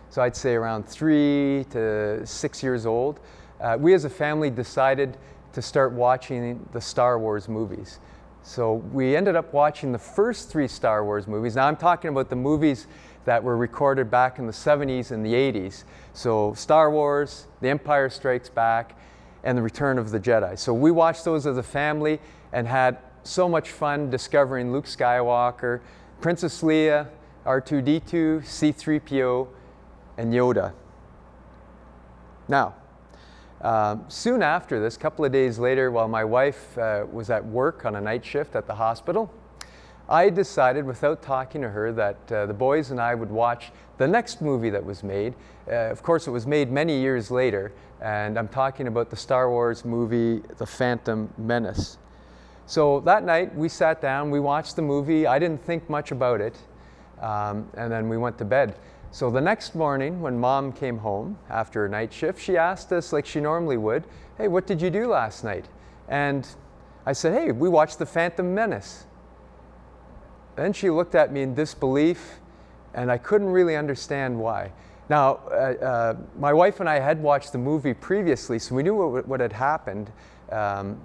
so 0.08 0.22
I'd 0.22 0.34
say 0.34 0.54
around 0.54 0.88
three 0.88 1.64
to 1.70 2.26
six 2.26 2.62
years 2.62 2.84
old, 2.84 3.20
uh, 3.60 3.76
we 3.78 3.94
as 3.94 4.04
a 4.04 4.10
family 4.10 4.50
decided 4.50 5.16
to 5.52 5.62
start 5.62 5.92
watching 5.92 6.68
the 6.72 6.80
Star 6.80 7.18
Wars 7.18 7.48
movies. 7.48 8.00
So 8.42 8.74
we 8.92 9.16
ended 9.16 9.36
up 9.36 9.52
watching 9.52 9.92
the 9.92 9.98
first 9.98 10.50
three 10.50 10.66
Star 10.66 11.04
Wars 11.04 11.26
movies. 11.26 11.56
Now 11.56 11.66
I'm 11.66 11.76
talking 11.76 12.08
about 12.08 12.30
the 12.30 12.36
movies 12.36 12.86
that 13.24 13.42
were 13.42 13.56
recorded 13.56 14.10
back 14.10 14.38
in 14.38 14.46
the 14.46 14.52
70s 14.52 15.10
and 15.10 15.24
the 15.24 15.34
80s. 15.34 15.84
So 16.14 16.54
Star 16.54 16.90
Wars, 16.90 17.46
The 17.60 17.68
Empire 17.68 18.08
Strikes 18.08 18.48
Back, 18.48 18.98
and 19.44 19.56
The 19.56 19.62
Return 19.62 19.98
of 19.98 20.10
the 20.10 20.20
Jedi. 20.20 20.58
So 20.58 20.72
we 20.74 20.90
watched 20.90 21.24
those 21.24 21.46
as 21.46 21.56
a 21.56 21.62
family 21.62 22.20
and 22.52 22.66
had 22.66 22.98
so 23.22 23.48
much 23.48 23.70
fun 23.70 24.10
discovering 24.10 24.72
Luke 24.72 24.86
Skywalker, 24.86 25.80
Princess 26.20 26.62
Leia, 26.62 27.08
R2D2, 27.46 28.42
C3PO, 28.42 29.48
and 30.18 30.32
Yoda. 30.32 30.72
Now, 32.48 32.74
um, 33.62 34.04
soon 34.08 34.42
after 34.42 34.80
this, 34.80 34.96
a 34.96 34.98
couple 34.98 35.24
of 35.24 35.32
days 35.32 35.58
later, 35.58 35.90
while 35.90 36.08
my 36.08 36.24
wife 36.24 36.76
uh, 36.78 37.06
was 37.10 37.30
at 37.30 37.44
work 37.44 37.84
on 37.84 37.94
a 37.96 38.00
night 38.00 38.24
shift 38.24 38.56
at 38.56 38.66
the 38.66 38.74
hospital, 38.74 39.32
I 40.08 40.30
decided, 40.30 40.84
without 40.84 41.22
talking 41.22 41.62
to 41.62 41.68
her, 41.68 41.92
that 41.92 42.32
uh, 42.32 42.46
the 42.46 42.54
boys 42.54 42.90
and 42.90 43.00
I 43.00 43.14
would 43.14 43.30
watch 43.30 43.70
the 44.00 44.08
next 44.08 44.40
movie 44.40 44.70
that 44.70 44.82
was 44.82 45.04
made. 45.04 45.34
Uh, 45.68 45.90
of 45.90 46.02
course, 46.02 46.26
it 46.26 46.30
was 46.30 46.46
made 46.46 46.72
many 46.72 46.98
years 46.98 47.30
later, 47.30 47.70
and 48.00 48.38
I'm 48.38 48.48
talking 48.48 48.86
about 48.86 49.10
the 49.10 49.16
Star 49.16 49.50
Wars 49.50 49.84
movie, 49.84 50.40
The 50.56 50.64
Phantom 50.64 51.30
Menace. 51.36 51.98
So 52.64 53.00
that 53.00 53.24
night, 53.24 53.54
we 53.54 53.68
sat 53.68 54.00
down, 54.00 54.30
we 54.30 54.40
watched 54.40 54.76
the 54.76 54.80
movie. 54.80 55.26
I 55.26 55.38
didn't 55.38 55.62
think 55.62 55.90
much 55.90 56.12
about 56.12 56.40
it, 56.40 56.56
um, 57.20 57.68
and 57.74 57.92
then 57.92 58.08
we 58.08 58.16
went 58.16 58.38
to 58.38 58.44
bed. 58.46 58.74
So 59.10 59.28
the 59.28 59.42
next 59.42 59.74
morning, 59.74 60.22
when 60.22 60.40
mom 60.40 60.72
came 60.72 60.96
home 60.96 61.38
after 61.50 61.84
a 61.84 61.88
night 61.90 62.10
shift, 62.10 62.40
she 62.40 62.56
asked 62.56 62.92
us, 62.92 63.12
like 63.12 63.26
she 63.26 63.38
normally 63.38 63.76
would, 63.76 64.04
Hey, 64.38 64.48
what 64.48 64.66
did 64.66 64.80
you 64.80 64.88
do 64.88 65.08
last 65.08 65.44
night? 65.44 65.66
And 66.08 66.48
I 67.04 67.12
said, 67.12 67.34
Hey, 67.34 67.52
we 67.52 67.68
watched 67.68 67.98
The 67.98 68.06
Phantom 68.06 68.54
Menace. 68.54 69.04
Then 70.56 70.72
she 70.72 70.88
looked 70.88 71.14
at 71.14 71.30
me 71.30 71.42
in 71.42 71.54
disbelief, 71.54 72.40
and 72.94 73.10
I 73.10 73.18
couldn't 73.18 73.48
really 73.48 73.76
understand 73.76 74.38
why. 74.38 74.72
Now, 75.08 75.40
uh, 75.50 75.54
uh, 75.54 76.16
my 76.38 76.52
wife 76.52 76.80
and 76.80 76.88
I 76.88 77.00
had 77.00 77.20
watched 77.20 77.52
the 77.52 77.58
movie 77.58 77.94
previously, 77.94 78.58
so 78.58 78.74
we 78.74 78.82
knew 78.82 78.94
what, 78.94 79.26
what 79.26 79.40
had 79.40 79.52
happened. 79.52 80.10
Um, 80.52 81.00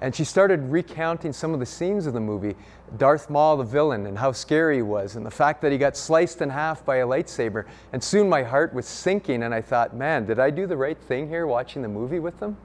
and 0.00 0.14
she 0.14 0.24
started 0.24 0.60
recounting 0.70 1.32
some 1.32 1.54
of 1.54 1.60
the 1.60 1.66
scenes 1.66 2.06
of 2.06 2.12
the 2.12 2.20
movie 2.20 2.56
Darth 2.98 3.30
Maul, 3.30 3.56
the 3.56 3.64
villain, 3.64 4.06
and 4.06 4.18
how 4.18 4.32
scary 4.32 4.76
he 4.76 4.82
was, 4.82 5.16
and 5.16 5.24
the 5.24 5.30
fact 5.30 5.62
that 5.62 5.72
he 5.72 5.78
got 5.78 5.96
sliced 5.96 6.42
in 6.42 6.50
half 6.50 6.84
by 6.84 6.96
a 6.96 7.06
lightsaber. 7.06 7.64
And 7.92 8.02
soon 8.02 8.28
my 8.28 8.42
heart 8.42 8.74
was 8.74 8.86
sinking, 8.86 9.44
and 9.44 9.54
I 9.54 9.62
thought, 9.62 9.94
man, 9.94 10.26
did 10.26 10.38
I 10.38 10.50
do 10.50 10.66
the 10.66 10.76
right 10.76 10.98
thing 10.98 11.28
here 11.28 11.46
watching 11.46 11.80
the 11.80 11.88
movie 11.88 12.18
with 12.18 12.38
them? 12.40 12.56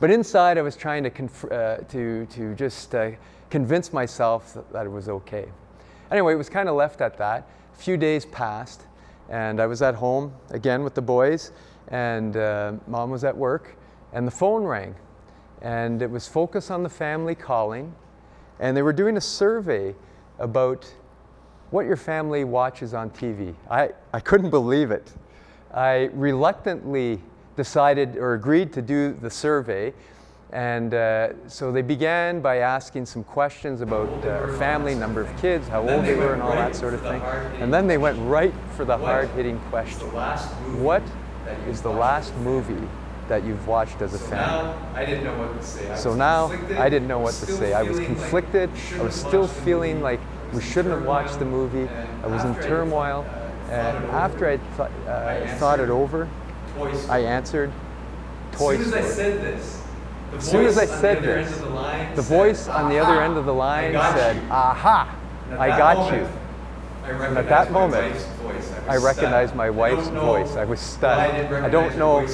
But 0.00 0.10
inside, 0.10 0.56
I 0.56 0.62
was 0.62 0.76
trying 0.76 1.02
to, 1.02 1.10
conf- 1.10 1.50
uh, 1.50 1.78
to, 1.78 2.26
to 2.26 2.54
just 2.54 2.94
uh, 2.94 3.10
convince 3.50 3.92
myself 3.92 4.54
that, 4.54 4.72
that 4.72 4.86
it 4.86 4.90
was 4.90 5.08
okay. 5.08 5.48
Anyway, 6.10 6.32
it 6.32 6.36
was 6.36 6.48
kind 6.48 6.68
of 6.68 6.74
left 6.74 7.00
at 7.00 7.18
that. 7.18 7.48
A 7.74 7.76
few 7.76 7.96
days 7.96 8.24
passed, 8.26 8.82
and 9.28 9.60
I 9.60 9.66
was 9.66 9.82
at 9.82 9.94
home 9.94 10.32
again 10.50 10.82
with 10.84 10.94
the 10.94 11.02
boys, 11.02 11.52
and 11.88 12.36
uh, 12.36 12.72
mom 12.86 13.10
was 13.10 13.24
at 13.24 13.36
work, 13.36 13.76
and 14.12 14.26
the 14.26 14.32
phone 14.32 14.64
rang 14.64 14.94
and 15.62 16.02
it 16.02 16.10
was 16.10 16.28
Focus 16.28 16.70
on 16.70 16.82
the 16.82 16.88
Family 16.88 17.34
calling, 17.34 17.94
and 18.60 18.76
they 18.76 18.82
were 18.82 18.92
doing 18.92 19.16
a 19.16 19.20
survey 19.20 19.94
about 20.38 20.92
what 21.70 21.84
your 21.84 21.96
family 21.96 22.44
watches 22.44 22.94
on 22.94 23.10
TV. 23.10 23.54
I, 23.70 23.90
I 24.12 24.20
couldn't 24.20 24.50
believe 24.50 24.90
it. 24.90 25.12
I 25.74 26.10
reluctantly 26.14 27.20
decided 27.56 28.16
or 28.16 28.34
agreed 28.34 28.72
to 28.74 28.82
do 28.82 29.12
the 29.12 29.30
survey. 29.30 29.92
And 30.50 30.94
uh, 30.94 31.48
so 31.48 31.70
they 31.70 31.82
began 31.82 32.40
by 32.40 32.58
asking 32.58 33.04
some 33.06 33.22
questions 33.22 33.82
about 33.82 34.08
uh, 34.24 34.30
our 34.30 34.52
family, 34.56 34.94
number 34.94 35.20
of 35.20 35.40
kids, 35.40 35.68
how 35.68 35.86
old 35.86 36.04
they 36.04 36.14
were, 36.14 36.32
and 36.32 36.42
all 36.42 36.52
that 36.52 36.74
sort 36.74 36.94
of 36.94 37.02
thing. 37.02 37.20
And 37.60 37.72
then 37.72 37.86
they 37.86 37.98
went 37.98 38.18
right 38.20 38.54
for 38.74 38.84
the 38.84 38.96
hard 38.96 39.28
hitting 39.30 39.58
question 39.70 40.06
What 40.82 41.02
is 41.68 41.82
the 41.82 41.90
last 41.90 42.34
movie 42.36 42.88
that 43.28 43.44
you've 43.44 43.66
watched 43.66 44.00
as 44.00 44.14
a 44.14 44.18
so 44.18 44.26
family. 44.26 44.68
Now, 44.70 44.92
I 44.94 45.04
didn't 45.04 45.24
know 45.24 45.38
what 45.38 45.60
to 45.60 45.66
say. 45.66 45.96
So 45.96 46.14
now 46.14 46.46
I 46.80 46.88
didn't 46.88 47.08
know 47.08 47.18
what 47.18 47.34
to 47.34 47.46
say. 47.46 47.74
I 47.74 47.82
was 47.82 47.98
conflicted. 48.00 48.70
I 48.94 49.02
was 49.02 49.14
still 49.14 49.46
feeling 49.46 50.00
like 50.00 50.20
we 50.52 50.62
shouldn't 50.62 50.94
have 50.94 51.04
watched 51.04 51.38
the 51.38 51.44
movie. 51.44 51.88
I 52.22 52.26
was 52.26 52.44
in 52.44 52.54
turmoil. 52.66 53.26
And 53.70 53.96
after 54.06 54.48
I 54.48 54.56
th- 54.56 54.90
uh, 55.06 55.58
thought 55.58 55.78
it 55.78 55.90
over, 55.90 56.28
I 57.10 57.18
answered 57.18 57.70
Toy 58.52 58.76
As 58.76 58.84
soon 58.86 58.94
as 58.94 58.94
I 58.94 59.00
Story. 59.00 59.14
said 59.14 59.42
this, 59.42 59.82
As 60.36 60.50
soon 60.50 60.66
as 60.66 60.78
I 60.78 60.86
said 60.86 61.22
the 61.22 61.30
other 61.30 61.38
end 61.38 61.48
this, 61.48 61.58
the, 61.58 61.66
The 62.16 62.22
said, 62.22 62.36
voice 62.36 62.68
on 62.68 62.90
the 62.90 62.98
other 62.98 63.22
end 63.22 63.36
of 63.36 63.46
the 63.46 63.54
line 63.54 63.92
said, 63.92 64.36
you." 64.36 64.42
Aha, 64.50 65.16
I 65.58 65.68
got 65.68 65.96
moment, 65.96 66.22
you. 66.22 66.38
And 67.10 67.38
at 67.38 67.48
that 67.48 67.72
moment, 67.72 68.14
voice. 68.14 68.72
I 68.86 68.96
recognized 68.96 69.54
my 69.54 69.70
wife's 69.70 70.08
voice. 70.08 70.56
I 70.56 70.64
was 70.64 70.80
stunned. 70.80 71.54
I 71.54 71.64
I 71.64 71.68
don't 71.70 71.96
know 71.96 72.26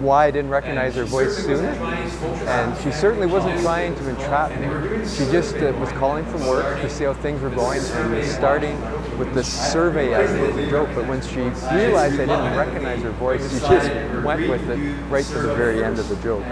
why 0.00 0.26
I 0.26 0.30
didn't 0.30 0.50
recognize 0.50 0.94
her 0.94 1.04
voice 1.04 1.36
sooner. 1.36 1.54
wasn't 1.54 1.78
trying 1.78 2.10
to 2.10 2.50
And 2.50 2.82
she 2.82 2.90
certainly 2.90 3.26
wasn't 3.26 3.60
trying 3.60 3.94
to 3.96 4.08
entrap 4.08 4.50
going 4.50 4.50
on. 4.50 4.56
And 4.56 4.64
they 4.64 4.68
were 4.68 4.80
doing 4.88 5.00
me. 5.00 5.08
She 5.08 5.24
just 5.30 5.56
uh, 5.56 5.72
was 5.78 5.90
calling 5.92 6.24
from 6.26 6.46
work 6.46 6.80
to 6.80 6.88
see 6.88 7.04
how 7.04 7.14
things 7.14 7.40
were 7.40 7.50
going 7.50 7.80
and 7.82 8.14
was 8.14 8.30
starting. 8.30 8.76
With 9.18 9.32
this 9.34 9.46
survey 9.72 10.12
as 10.14 10.30
a 10.32 10.70
joke. 10.70 10.88
But 10.94 11.06
when 11.06 11.20
she 11.22 11.40
realized 11.74 12.20
I 12.20 12.26
didn't 12.26 12.56
recognize 12.56 13.02
her 13.02 13.10
voice, 13.12 13.52
she 13.52 13.60
just 13.60 13.90
went 14.24 14.48
with 14.48 14.68
it 14.68 14.78
right 15.10 15.24
to 15.24 15.38
the 15.38 15.54
very 15.54 15.82
end 15.84 15.98
of 15.98 16.08
the 16.08 16.16
joke. 16.16 16.44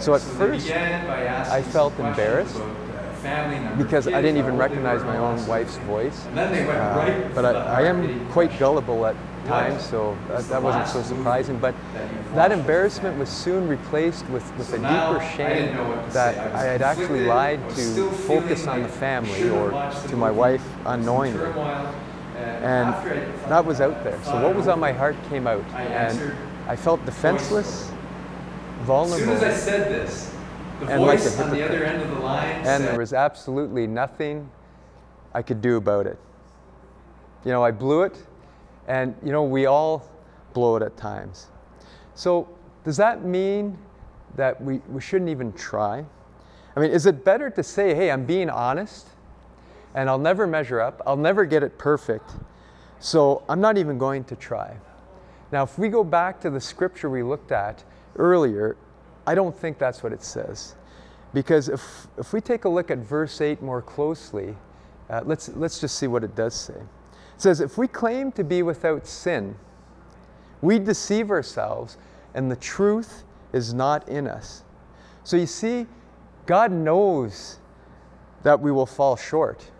So 0.00 0.14
at 0.14 0.20
first, 0.20 0.70
I 0.70 1.62
felt 1.62 1.98
embarrassed 1.98 2.60
questions 3.22 3.30
about, 3.30 3.30
uh, 3.30 3.48
family 3.48 3.58
number 3.64 3.84
because 3.84 4.06
I 4.08 4.22
didn't 4.22 4.38
even 4.38 4.56
recognize 4.56 5.02
my 5.02 5.16
own 5.16 5.46
wife's 5.46 5.76
voice. 5.78 6.26
And 6.26 6.36
then 6.36 6.52
they 6.52 6.66
went 6.66 6.78
Uh, 6.78 7.30
but 7.34 7.44
I, 7.44 7.50
I 7.50 7.82
am 7.82 8.28
quite 8.30 8.58
gullible 8.58 9.06
at 9.06 9.16
times, 9.46 9.82
so 9.82 10.16
that, 10.28 10.44
that 10.48 10.62
wasn't 10.62 10.86
so 10.88 11.02
surprising. 11.02 11.58
But 11.58 11.74
that 12.34 12.52
embarrassment 12.52 13.18
was 13.18 13.28
soon 13.28 13.68
replaced 13.68 14.26
with, 14.28 14.44
with 14.56 14.72
a 14.72 14.78
deeper 14.78 15.20
shame 15.36 15.48
didn't 15.48 15.74
know 15.76 15.88
what 15.88 16.06
to 16.06 16.12
that. 16.12 16.54
I 16.54 16.64
had 16.64 16.82
actually 16.82 17.24
lied 17.24 17.60
to 17.70 18.10
focus 18.10 18.66
on 18.66 18.82
the 18.82 18.88
family 18.88 19.48
or 19.50 19.70
to 20.08 20.16
my 20.16 20.30
wife 20.30 20.62
I 20.84 20.96
was 20.96 21.06
in 21.06 21.08
unknowingly. 21.08 21.46
And 22.36 22.88
I 22.88 22.92
thought 22.92 23.48
that 23.48 23.64
was 23.64 23.80
out 23.80 24.04
there. 24.04 24.22
So 24.24 24.40
what 24.42 24.54
was 24.54 24.68
on 24.68 24.80
my 24.80 24.92
heart 24.92 25.16
came 25.28 25.46
out. 25.46 25.64
And 25.74 26.34
I 26.68 26.76
felt 26.76 27.04
defenseless, 27.04 27.90
vulnerable. 28.82 29.32
As 29.32 29.40
soon 29.40 29.50
as 29.50 29.54
I 29.54 29.70
said 29.70 29.88
this, 29.90 30.31
the 30.86 30.92
And 30.92 31.04
voice 31.04 31.38
a 31.38 31.44
on 31.44 31.50
the 31.50 31.64
other 31.64 31.84
end 31.84 32.02
of 32.02 32.10
the 32.10 32.18
line 32.20 32.48
and 32.48 32.66
said, 32.66 32.80
there 32.82 32.98
was 32.98 33.12
absolutely 33.12 33.86
nothing 33.86 34.50
I 35.34 35.42
could 35.42 35.60
do 35.60 35.76
about 35.76 36.06
it. 36.06 36.18
You 37.44 37.52
know, 37.52 37.64
I 37.64 37.70
blew 37.70 38.02
it, 38.02 38.16
and 38.86 39.14
you 39.24 39.32
know, 39.32 39.42
we 39.42 39.66
all 39.66 40.08
blow 40.52 40.76
it 40.76 40.82
at 40.82 40.96
times. 40.96 41.48
So, 42.14 42.48
does 42.84 42.96
that 42.98 43.24
mean 43.24 43.78
that 44.36 44.60
we, 44.60 44.78
we 44.88 45.00
shouldn't 45.00 45.30
even 45.30 45.52
try? 45.52 46.04
I 46.76 46.80
mean, 46.80 46.90
is 46.90 47.06
it 47.06 47.24
better 47.24 47.50
to 47.50 47.62
say, 47.62 47.94
hey, 47.94 48.10
I'm 48.10 48.24
being 48.24 48.50
honest, 48.50 49.08
and 49.94 50.08
I'll 50.08 50.18
never 50.18 50.46
measure 50.46 50.80
up, 50.80 51.02
I'll 51.06 51.16
never 51.16 51.44
get 51.44 51.62
it 51.62 51.78
perfect, 51.78 52.30
so 52.98 53.42
I'm 53.48 53.60
not 53.60 53.76
even 53.78 53.98
going 53.98 54.24
to 54.24 54.36
try? 54.36 54.76
Now, 55.50 55.64
if 55.64 55.78
we 55.78 55.88
go 55.88 56.02
back 56.02 56.40
to 56.40 56.50
the 56.50 56.60
scripture 56.60 57.10
we 57.10 57.22
looked 57.22 57.52
at 57.52 57.84
earlier, 58.16 58.76
I 59.26 59.34
don't 59.34 59.56
think 59.56 59.78
that's 59.78 60.02
what 60.02 60.12
it 60.12 60.22
says. 60.22 60.74
Because 61.34 61.68
if, 61.68 62.06
if 62.18 62.32
we 62.32 62.40
take 62.40 62.64
a 62.64 62.68
look 62.68 62.90
at 62.90 62.98
verse 62.98 63.40
8 63.40 63.62
more 63.62 63.80
closely, 63.80 64.56
uh, 65.08 65.22
let's, 65.24 65.48
let's 65.50 65.80
just 65.80 65.98
see 65.98 66.06
what 66.06 66.24
it 66.24 66.34
does 66.34 66.54
say. 66.54 66.74
It 66.74 67.40
says, 67.40 67.60
If 67.60 67.78
we 67.78 67.88
claim 67.88 68.32
to 68.32 68.44
be 68.44 68.62
without 68.62 69.06
sin, 69.06 69.56
we 70.60 70.78
deceive 70.78 71.30
ourselves, 71.30 71.96
and 72.34 72.50
the 72.50 72.56
truth 72.56 73.24
is 73.52 73.74
not 73.74 74.08
in 74.08 74.26
us. 74.26 74.62
So 75.24 75.36
you 75.36 75.46
see, 75.46 75.86
God 76.46 76.72
knows 76.72 77.58
that 78.42 78.60
we 78.60 78.72
will 78.72 78.86
fall 78.86 79.16
short, 79.16 79.70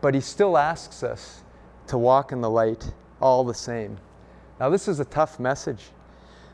but 0.00 0.14
He 0.14 0.20
still 0.20 0.56
asks 0.56 1.02
us 1.02 1.42
to 1.88 1.98
walk 1.98 2.32
in 2.32 2.40
the 2.40 2.50
light 2.50 2.92
all 3.20 3.44
the 3.44 3.54
same. 3.54 3.98
Now, 4.60 4.68
this 4.68 4.88
is 4.88 5.00
a 5.00 5.04
tough 5.04 5.40
message. 5.40 5.90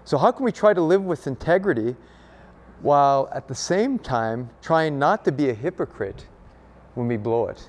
So, 0.04 0.18
how 0.18 0.32
can 0.32 0.44
we 0.44 0.52
try 0.52 0.74
to 0.74 0.82
live 0.82 1.02
with 1.02 1.26
integrity 1.26 1.96
while 2.80 3.30
at 3.32 3.48
the 3.48 3.54
same 3.54 3.98
time 3.98 4.50
trying 4.60 4.98
not 4.98 5.24
to 5.24 5.32
be 5.32 5.48
a 5.48 5.54
hypocrite 5.54 6.26
when 6.94 7.08
we 7.08 7.16
blow 7.16 7.46
it? 7.46 7.68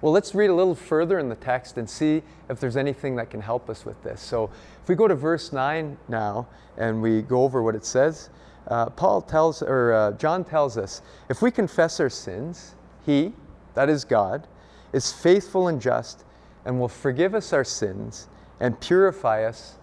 Well, 0.00 0.12
let's 0.12 0.34
read 0.34 0.48
a 0.48 0.54
little 0.54 0.74
further 0.74 1.18
in 1.18 1.28
the 1.28 1.34
text 1.34 1.76
and 1.76 1.88
see 1.88 2.22
if 2.48 2.58
there's 2.58 2.78
anything 2.78 3.16
that 3.16 3.28
can 3.28 3.42
help 3.42 3.68
us 3.68 3.84
with 3.84 4.02
this. 4.02 4.22
So, 4.22 4.50
if 4.82 4.88
we 4.88 4.94
go 4.94 5.06
to 5.06 5.14
verse 5.14 5.52
9 5.52 5.98
now 6.08 6.48
and 6.78 7.02
we 7.02 7.20
go 7.20 7.42
over 7.42 7.62
what 7.62 7.74
it 7.74 7.84
says, 7.84 8.30
uh, 8.68 8.86
Paul 8.88 9.20
tells, 9.20 9.62
or 9.62 9.92
uh, 9.92 10.12
John 10.12 10.44
tells 10.44 10.78
us, 10.78 11.02
if 11.28 11.42
we 11.42 11.50
confess 11.50 12.00
our 12.00 12.08
sins, 12.08 12.74
He, 13.04 13.34
that 13.74 13.90
is 13.90 14.04
God, 14.04 14.46
is 14.94 15.12
faithful 15.12 15.68
and 15.68 15.78
just 15.80 16.24
and 16.64 16.80
will 16.80 16.88
forgive 16.88 17.34
us 17.34 17.52
our 17.52 17.64
sins 17.64 18.28
and 18.58 18.80
purify 18.80 19.44
us 19.44 19.76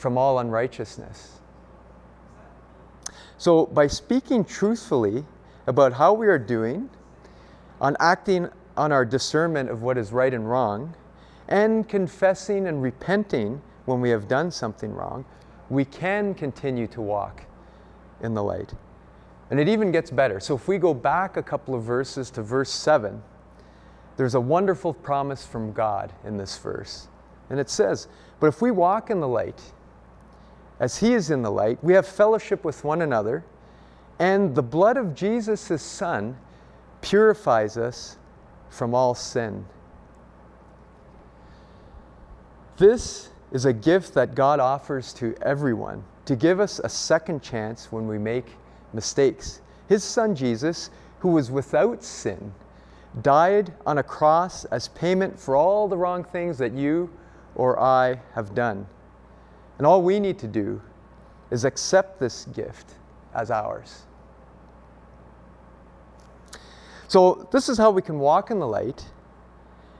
from 0.00 0.16
all 0.16 0.38
unrighteousness. 0.38 1.40
So, 3.36 3.66
by 3.66 3.86
speaking 3.86 4.44
truthfully 4.44 5.24
about 5.66 5.92
how 5.92 6.14
we 6.14 6.26
are 6.26 6.38
doing, 6.38 6.88
on 7.82 7.96
acting 8.00 8.48
on 8.78 8.92
our 8.92 9.04
discernment 9.04 9.68
of 9.68 9.82
what 9.82 9.98
is 9.98 10.10
right 10.10 10.32
and 10.32 10.48
wrong, 10.48 10.94
and 11.48 11.86
confessing 11.86 12.66
and 12.66 12.82
repenting 12.82 13.60
when 13.84 14.00
we 14.00 14.08
have 14.08 14.26
done 14.26 14.50
something 14.50 14.92
wrong, 14.92 15.26
we 15.68 15.84
can 15.84 16.32
continue 16.32 16.86
to 16.86 17.02
walk 17.02 17.44
in 18.22 18.32
the 18.32 18.42
light. 18.42 18.72
And 19.50 19.60
it 19.60 19.68
even 19.68 19.92
gets 19.92 20.10
better. 20.10 20.40
So, 20.40 20.54
if 20.54 20.66
we 20.66 20.78
go 20.78 20.94
back 20.94 21.36
a 21.36 21.42
couple 21.42 21.74
of 21.74 21.82
verses 21.82 22.30
to 22.30 22.42
verse 22.42 22.70
7, 22.70 23.22
there's 24.16 24.34
a 24.34 24.40
wonderful 24.40 24.94
promise 24.94 25.44
from 25.44 25.72
God 25.72 26.14
in 26.24 26.38
this 26.38 26.56
verse. 26.56 27.08
And 27.50 27.60
it 27.60 27.68
says, 27.68 28.08
But 28.38 28.46
if 28.46 28.62
we 28.62 28.70
walk 28.70 29.10
in 29.10 29.20
the 29.20 29.28
light, 29.28 29.60
as 30.80 30.96
he 30.98 31.12
is 31.12 31.30
in 31.30 31.42
the 31.42 31.50
light, 31.50 31.78
we 31.84 31.92
have 31.92 32.06
fellowship 32.06 32.64
with 32.64 32.82
one 32.82 33.02
another, 33.02 33.44
and 34.18 34.54
the 34.54 34.62
blood 34.62 34.96
of 34.96 35.14
Jesus, 35.14 35.68
his 35.68 35.82
son, 35.82 36.36
purifies 37.02 37.76
us 37.76 38.16
from 38.70 38.94
all 38.94 39.14
sin. 39.14 39.64
This 42.78 43.28
is 43.52 43.66
a 43.66 43.72
gift 43.72 44.14
that 44.14 44.34
God 44.34 44.58
offers 44.58 45.12
to 45.14 45.34
everyone 45.42 46.02
to 46.24 46.34
give 46.36 46.60
us 46.60 46.78
a 46.78 46.88
second 46.88 47.42
chance 47.42 47.92
when 47.92 48.06
we 48.06 48.16
make 48.16 48.46
mistakes. 48.92 49.60
His 49.88 50.02
son 50.02 50.34
Jesus, 50.34 50.90
who 51.18 51.30
was 51.30 51.50
without 51.50 52.02
sin, 52.02 52.54
died 53.22 53.72
on 53.84 53.98
a 53.98 54.02
cross 54.02 54.64
as 54.66 54.88
payment 54.88 55.38
for 55.38 55.56
all 55.56 55.88
the 55.88 55.96
wrong 55.98 56.24
things 56.24 56.56
that 56.58 56.72
you 56.72 57.10
or 57.54 57.78
I 57.80 58.20
have 58.34 58.54
done. 58.54 58.86
And 59.80 59.86
all 59.86 60.02
we 60.02 60.20
need 60.20 60.38
to 60.40 60.46
do 60.46 60.78
is 61.50 61.64
accept 61.64 62.20
this 62.20 62.44
gift 62.52 62.96
as 63.34 63.50
ours. 63.50 64.02
So, 67.08 67.48
this 67.50 67.70
is 67.70 67.78
how 67.78 67.90
we 67.90 68.02
can 68.02 68.18
walk 68.18 68.50
in 68.50 68.58
the 68.58 68.66
light 68.66 69.06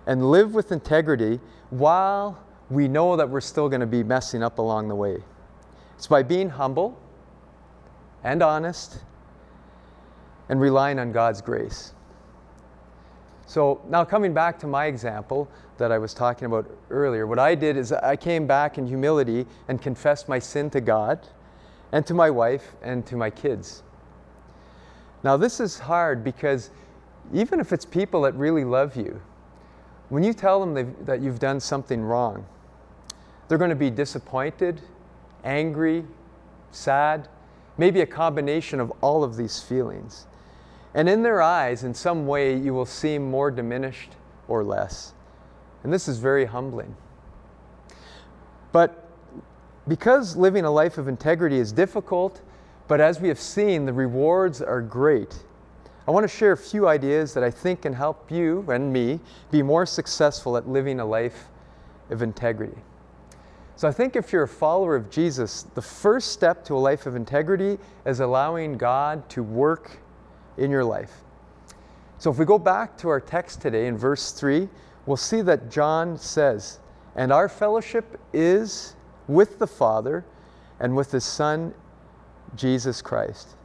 and 0.06 0.30
live 0.30 0.52
with 0.52 0.70
integrity 0.70 1.40
while 1.70 2.38
we 2.68 2.88
know 2.88 3.16
that 3.16 3.30
we're 3.30 3.40
still 3.40 3.70
going 3.70 3.80
to 3.80 3.87
be 3.87 4.02
messing 4.02 4.42
up 4.42 4.58
along 4.58 4.88
the 4.88 4.94
way. 4.94 5.16
It's 5.96 6.06
by 6.06 6.25
being 6.25 6.50
humble 6.50 7.00
and 8.22 8.42
honest 8.42 8.99
and 10.50 10.60
relying 10.60 10.99
on 10.99 11.10
God's 11.10 11.40
grace. 11.40 11.94
So, 13.50 13.80
now 13.88 14.04
coming 14.04 14.33
back 14.33 14.61
to 14.61 14.69
my 14.69 14.87
example, 14.87 15.50
that 15.78 15.90
I 15.90 15.99
was 15.99 16.14
talking 16.14 16.45
about 16.45 16.71
earlier. 16.88 17.26
What 17.26 17.40
I 17.40 17.57
did 17.57 17.76
is 17.76 17.90
I 17.90 18.14
came 18.14 18.47
back 18.47 18.78
in 18.78 18.87
humility 18.87 19.45
and 19.66 19.83
confessed 19.83 20.28
my 20.28 20.38
sin 20.38 20.71
to 20.71 20.80
God 20.80 21.26
and 21.90 22.07
to 22.07 22.14
my 22.14 22.30
wife 22.30 22.76
and 22.80 23.04
to 23.07 23.16
my 23.16 23.28
kids. 23.28 23.83
Now, 25.25 25.37
this 25.37 25.59
is 25.59 25.80
hard 25.80 26.23
because 26.23 26.71
even 27.33 27.59
if 27.59 27.73
it's 27.73 27.85
people 27.85 28.23
that 28.23 28.35
really 28.35 28.62
love 28.62 28.95
you, 28.95 29.21
when 30.11 30.23
you 30.23 30.33
tell 30.33 30.64
them 30.64 30.95
that 31.04 31.21
you've 31.21 31.40
done 31.40 31.59
something 31.59 32.02
wrong, 32.02 32.47
they're 33.49 33.59
going 33.59 33.71
to 33.71 33.75
be 33.75 33.90
disappointed, 33.90 34.80
angry, 35.42 36.04
sad, 36.71 37.26
maybe 37.78 38.00
a 38.02 38.07
combination 38.07 38.78
of 38.78 38.92
all 39.00 39.25
of 39.25 39.37
these 39.37 39.61
feelings. 39.61 40.26
And 40.94 41.09
in 41.09 41.23
their 41.23 41.40
eyes, 41.40 41.85
in 41.85 41.94
some 41.94 42.26
way, 42.26 42.56
you 42.56 42.75
will 42.75 42.87
seem 42.87 43.30
more 43.30 43.50
diminished 43.50 44.11
or 44.49 44.64
less. 44.64 45.12
And 45.85 45.92
this 45.92 46.09
is 46.09 46.18
very 46.18 46.44
humbling. 46.44 46.97
But 48.73 49.09
because 49.88 50.37
living 50.37 50.64
a 50.64 50.70
life 50.70 50.99
of 50.99 51.09
integrity 51.09 51.59
is 51.59 51.73
difficult, 51.73 52.40
but 52.88 53.00
as 53.00 53.20
we 53.20 53.28
have 53.28 53.40
seen, 53.40 53.87
the 53.87 53.92
rewards 53.92 54.61
are 54.61 54.80
great. 54.80 55.44
I 56.09 56.11
want 56.11 56.25
to 56.25 56.28
share 56.28 56.52
a 56.52 56.56
few 56.56 56.88
ideas 56.88 57.35
that 57.35 57.44
I 57.44 57.50
think 57.50 57.83
can 57.83 57.92
help 57.92 58.31
you 58.31 58.64
and 58.68 58.92
me 58.92 59.20
be 59.50 59.62
more 59.62 59.87
successful 59.87 60.57
at 60.57 60.68
living 60.68 60.98
a 60.98 61.05
life 61.05 61.48
of 62.11 62.22
integrity. 62.22 62.79
So, 63.76 63.88
I 63.88 63.92
think 63.92 64.16
if 64.16 64.33
you're 64.33 64.42
a 64.42 64.48
follower 64.48 64.94
of 64.96 65.09
Jesus, 65.09 65.62
the 65.74 65.83
first 65.83 66.33
step 66.33 66.64
to 66.66 66.74
a 66.74 66.79
life 66.79 67.07
of 67.07 67.16
integrity 67.16 67.79
is 68.05 68.20
allowing 68.20 68.76
God 68.76 69.26
to 69.31 69.42
work 69.42 70.00
in 70.61 70.70
your 70.70 70.85
life. 70.85 71.25
So, 72.18 72.31
if 72.31 72.38
we 72.38 72.44
go 72.44 72.59
back 72.59 72.99
to 72.99 73.09
our 73.09 73.20
text 73.20 73.62
today 73.62 73.87
in 73.87 73.96
verse 73.96 74.33
3, 74.33 74.68
we'll 75.07 75.16
see 75.16 75.40
that 75.40 75.70
John 75.70 76.18
says, 76.18 76.79
And 77.16 77.33
our 77.33 77.49
fellowship 77.49 78.20
is 78.33 78.94
with 79.27 79.59
the 79.59 79.66
Father 79.66 80.25
and 80.79 80.94
with 80.94 81.12
His 81.12 81.25
Son, 81.25 81.75
Jesus 82.55 83.01
Christ. 83.01 83.57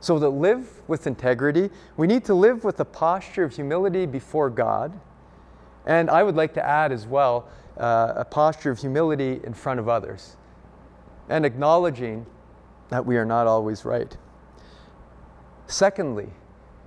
So, 0.00 0.18
to 0.18 0.28
live 0.30 0.82
with 0.88 1.06
integrity, 1.06 1.68
we 1.98 2.06
need 2.06 2.24
to 2.24 2.34
live 2.34 2.64
with 2.64 2.80
a 2.80 2.86
posture 2.86 3.44
of 3.44 3.54
humility 3.54 4.06
before 4.06 4.48
God. 4.48 4.98
And 5.84 6.08
I 6.08 6.22
would 6.22 6.36
like 6.36 6.54
to 6.54 6.66
add 6.66 6.92
as 6.92 7.06
well 7.06 7.48
uh, 7.76 8.14
a 8.16 8.24
posture 8.24 8.70
of 8.70 8.78
humility 8.78 9.40
in 9.44 9.52
front 9.52 9.78
of 9.78 9.88
others 9.88 10.36
and 11.28 11.44
acknowledging 11.44 12.26
that 12.88 13.04
we 13.04 13.16
are 13.16 13.24
not 13.24 13.46
always 13.46 13.84
right. 13.84 14.16
Secondly, 15.70 16.28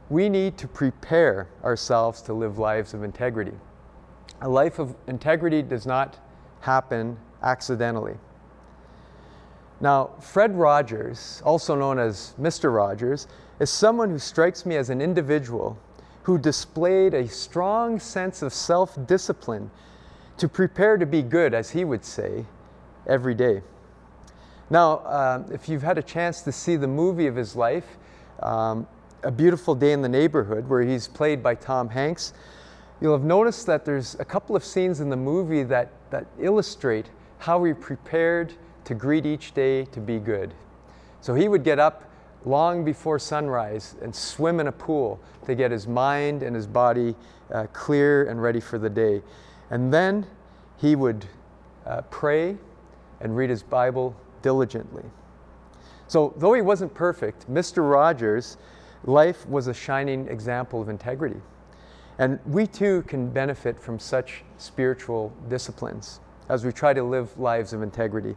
we 0.10 0.28
need 0.28 0.58
to 0.58 0.68
prepare 0.68 1.48
ourselves 1.64 2.22
to 2.24 2.34
live 2.34 2.60
lives 2.60 2.94
of 2.94 3.02
integrity. 3.02 3.54
A 4.42 4.50
life 4.50 4.78
of 4.78 4.94
integrity 5.08 5.62
does 5.62 5.86
not 5.86 6.20
happen 6.60 7.18
accidentally. 7.42 8.18
Now, 9.80 10.12
Fred 10.20 10.58
Rogers, 10.58 11.42
also 11.46 11.76
known 11.76 11.98
as 11.98 12.36
Mr. 12.38 12.76
Rogers, 12.76 13.26
is 13.62 13.70
someone 13.70 14.10
who 14.10 14.20
strikes 14.20 14.66
me 14.66 14.76
as 14.76 14.90
an 14.90 15.00
individual 15.00 15.80
who 16.24 16.38
displayed 16.38 17.14
a 17.14 17.28
strong 17.30 18.02
sense 18.02 18.42
of 18.42 18.54
self 18.54 18.98
discipline 19.08 19.72
to 20.36 20.50
prepare 20.50 20.98
to 20.98 21.06
be 21.06 21.22
good, 21.22 21.54
as 21.54 21.70
he 21.70 21.86
would 21.86 22.04
say, 22.04 22.46
every 23.08 23.34
day. 23.34 23.62
Now, 24.70 24.98
uh, 24.98 25.44
if 25.54 25.70
you've 25.70 25.84
had 25.84 25.98
a 25.98 26.04
chance 26.04 26.42
to 26.42 26.52
see 26.52 26.76
the 26.76 26.88
movie 26.88 27.28
of 27.28 27.36
his 27.38 27.56
life, 27.56 27.98
um, 28.44 28.88
A 29.24 29.32
Beautiful 29.32 29.74
Day 29.74 29.94
in 29.94 30.02
the 30.02 30.10
Neighborhood, 30.10 30.70
where 30.70 30.82
he's 30.82 31.08
played 31.08 31.42
by 31.42 31.56
Tom 31.56 31.90
Hanks, 31.90 32.34
You'll 33.04 33.12
have 33.12 33.26
noticed 33.26 33.66
that 33.66 33.84
there's 33.84 34.16
a 34.22 34.24
couple 34.24 34.56
of 34.56 34.64
scenes 34.64 35.02
in 35.02 35.10
the 35.10 35.18
movie 35.18 35.64
that, 35.64 35.92
that 36.10 36.26
illustrate 36.40 37.08
how 37.38 37.62
he 37.66 37.74
prepared 37.74 38.54
to 38.86 38.94
greet 38.94 39.26
each 39.26 39.54
day 39.54 39.84
to 39.86 40.00
be 40.00 40.20
good. 40.20 40.54
So 41.20 41.34
he 41.34 41.50
would 41.50 41.66
get 41.66 41.80
up 41.80 42.10
long 42.46 42.86
before 42.86 43.20
sunrise 43.20 43.96
and 44.02 44.16
swim 44.16 44.62
in 44.62 44.68
a 44.68 44.72
pool 44.72 45.20
to 45.46 45.54
get 45.54 45.70
his 45.70 45.86
mind 45.86 46.44
and 46.44 46.56
his 46.56 46.66
body 46.66 47.14
uh, 47.54 47.68
clear 47.74 48.30
and 48.30 48.42
ready 48.42 48.62
for 48.62 48.78
the 48.78 48.90
day. 48.90 49.22
And 49.70 49.94
then 49.94 50.26
he 50.78 50.96
would 50.96 51.26
uh, 51.86 52.04
pray 52.04 52.58
and 53.20 53.36
read 53.36 53.50
his 53.50 53.64
Bible 53.64 54.16
diligently. 54.42 55.04
So, 56.08 56.34
though 56.38 56.54
he 56.54 56.62
wasn't 56.62 56.94
perfect, 56.94 57.50
Mr. 57.52 57.90
Rogers' 57.90 58.58
life 59.06 59.48
was 59.48 59.68
a 59.68 59.74
shining 59.74 60.28
example 60.28 60.82
of 60.82 60.90
integrity. 60.90 61.42
And 62.20 62.40
we 62.46 62.68
too 62.68 63.04
can 63.04 63.30
benefit 63.30 63.80
from 63.80 64.00
such 64.00 64.44
spiritual 64.58 65.34
disciplines 65.50 66.20
as 66.50 66.66
we 66.66 66.72
try 66.72 66.94
to 66.94 67.04
live 67.04 67.38
lives 67.40 67.74
of 67.74 67.82
integrity. 67.82 68.36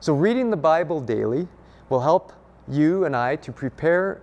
So, 0.00 0.14
reading 0.14 0.50
the 0.50 0.56
Bible 0.56 1.00
daily 1.00 1.48
will 1.88 2.00
help 2.00 2.32
you 2.68 3.04
and 3.04 3.16
I 3.16 3.36
to 3.36 3.52
prepare 3.52 4.20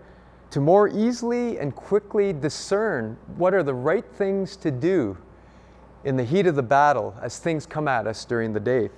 to 0.52 0.62
more 0.62 0.88
easily 0.88 1.60
and 1.60 1.76
quickly 1.76 2.32
discern 2.32 3.18
what 3.36 3.54
are 3.54 3.64
the 3.64 3.74
right 3.74 4.06
things 4.14 4.56
to 4.58 4.72
do 4.72 5.18
in 6.06 6.16
the 6.16 6.24
heat 6.24 6.48
of 6.48 6.56
the 6.56 6.64
battle 6.64 7.16
as 7.22 7.40
things 7.40 7.66
come 7.66 7.88
at 7.88 8.08
us 8.08 8.24
during 8.24 8.54
the 8.54 8.60
day. 8.60 8.90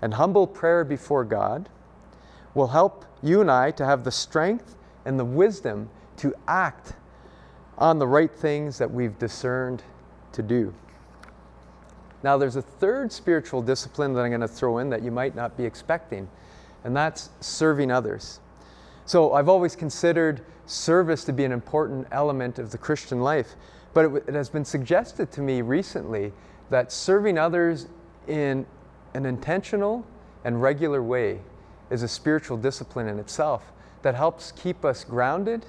And 0.00 0.14
humble 0.14 0.46
prayer 0.46 0.82
before 0.82 1.24
God 1.24 1.68
will 2.54 2.68
help 2.68 3.04
you 3.22 3.40
and 3.40 3.50
I 3.50 3.70
to 3.72 3.84
have 3.84 4.04
the 4.04 4.10
strength 4.10 4.76
and 5.04 5.18
the 5.18 5.24
wisdom 5.24 5.90
to 6.18 6.34
act 6.46 6.94
on 7.78 7.98
the 7.98 8.06
right 8.06 8.30
things 8.30 8.78
that 8.78 8.90
we've 8.90 9.18
discerned 9.18 9.82
to 10.32 10.42
do. 10.42 10.74
Now, 12.22 12.36
there's 12.36 12.56
a 12.56 12.62
third 12.62 13.10
spiritual 13.10 13.62
discipline 13.62 14.12
that 14.12 14.20
I'm 14.20 14.30
going 14.30 14.40
to 14.42 14.48
throw 14.48 14.78
in 14.78 14.90
that 14.90 15.02
you 15.02 15.10
might 15.10 15.34
not 15.34 15.56
be 15.56 15.64
expecting, 15.64 16.28
and 16.84 16.96
that's 16.96 17.30
serving 17.40 17.90
others. 17.90 18.40
So, 19.06 19.32
I've 19.32 19.48
always 19.48 19.74
considered 19.74 20.44
service 20.66 21.24
to 21.24 21.32
be 21.32 21.44
an 21.44 21.50
important 21.50 22.06
element 22.12 22.60
of 22.60 22.70
the 22.70 22.78
Christian 22.78 23.20
life, 23.20 23.56
but 23.92 24.04
it, 24.04 24.24
it 24.28 24.34
has 24.34 24.48
been 24.48 24.64
suggested 24.64 25.32
to 25.32 25.40
me 25.40 25.62
recently 25.62 26.32
that 26.70 26.92
serving 26.92 27.38
others 27.38 27.88
in 28.28 28.64
an 29.14 29.26
intentional 29.26 30.06
and 30.44 30.62
regular 30.62 31.02
way 31.02 31.40
is 31.92 32.02
a 32.02 32.08
spiritual 32.08 32.56
discipline 32.56 33.06
in 33.06 33.18
itself 33.18 33.70
that 34.02 34.14
helps 34.14 34.50
keep 34.52 34.84
us 34.84 35.04
grounded 35.04 35.66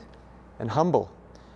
and 0.60 0.72
humble. 0.72 1.12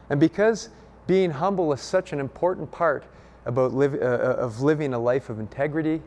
And 0.09 0.19
because 0.19 0.69
being 1.07 1.31
humble 1.31 1.71
is 1.73 1.81
such 1.81 2.13
an 2.13 2.19
important 2.19 2.71
part 2.71 3.05
about 3.45 3.71
uh, 3.73 3.77
uh, 3.77 4.35
of 4.37 4.61
living 4.61 4.93
a 4.93 4.99
life 4.99 5.29
of 5.29 5.39
integrity, 5.39 6.01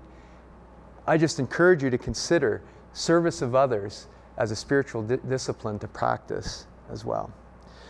I 1.06 1.16
just 1.16 1.38
encourage 1.38 1.82
you 1.82 1.90
to 1.90 1.98
consider 1.98 2.62
service 2.92 3.40
of 3.40 3.54
others 3.54 4.06
as 4.36 4.50
a 4.50 4.56
spiritual 4.56 5.02
di- 5.02 5.16
discipline 5.28 5.78
to 5.78 5.88
practice 5.88 6.66
as 6.90 7.04
well. 7.04 7.32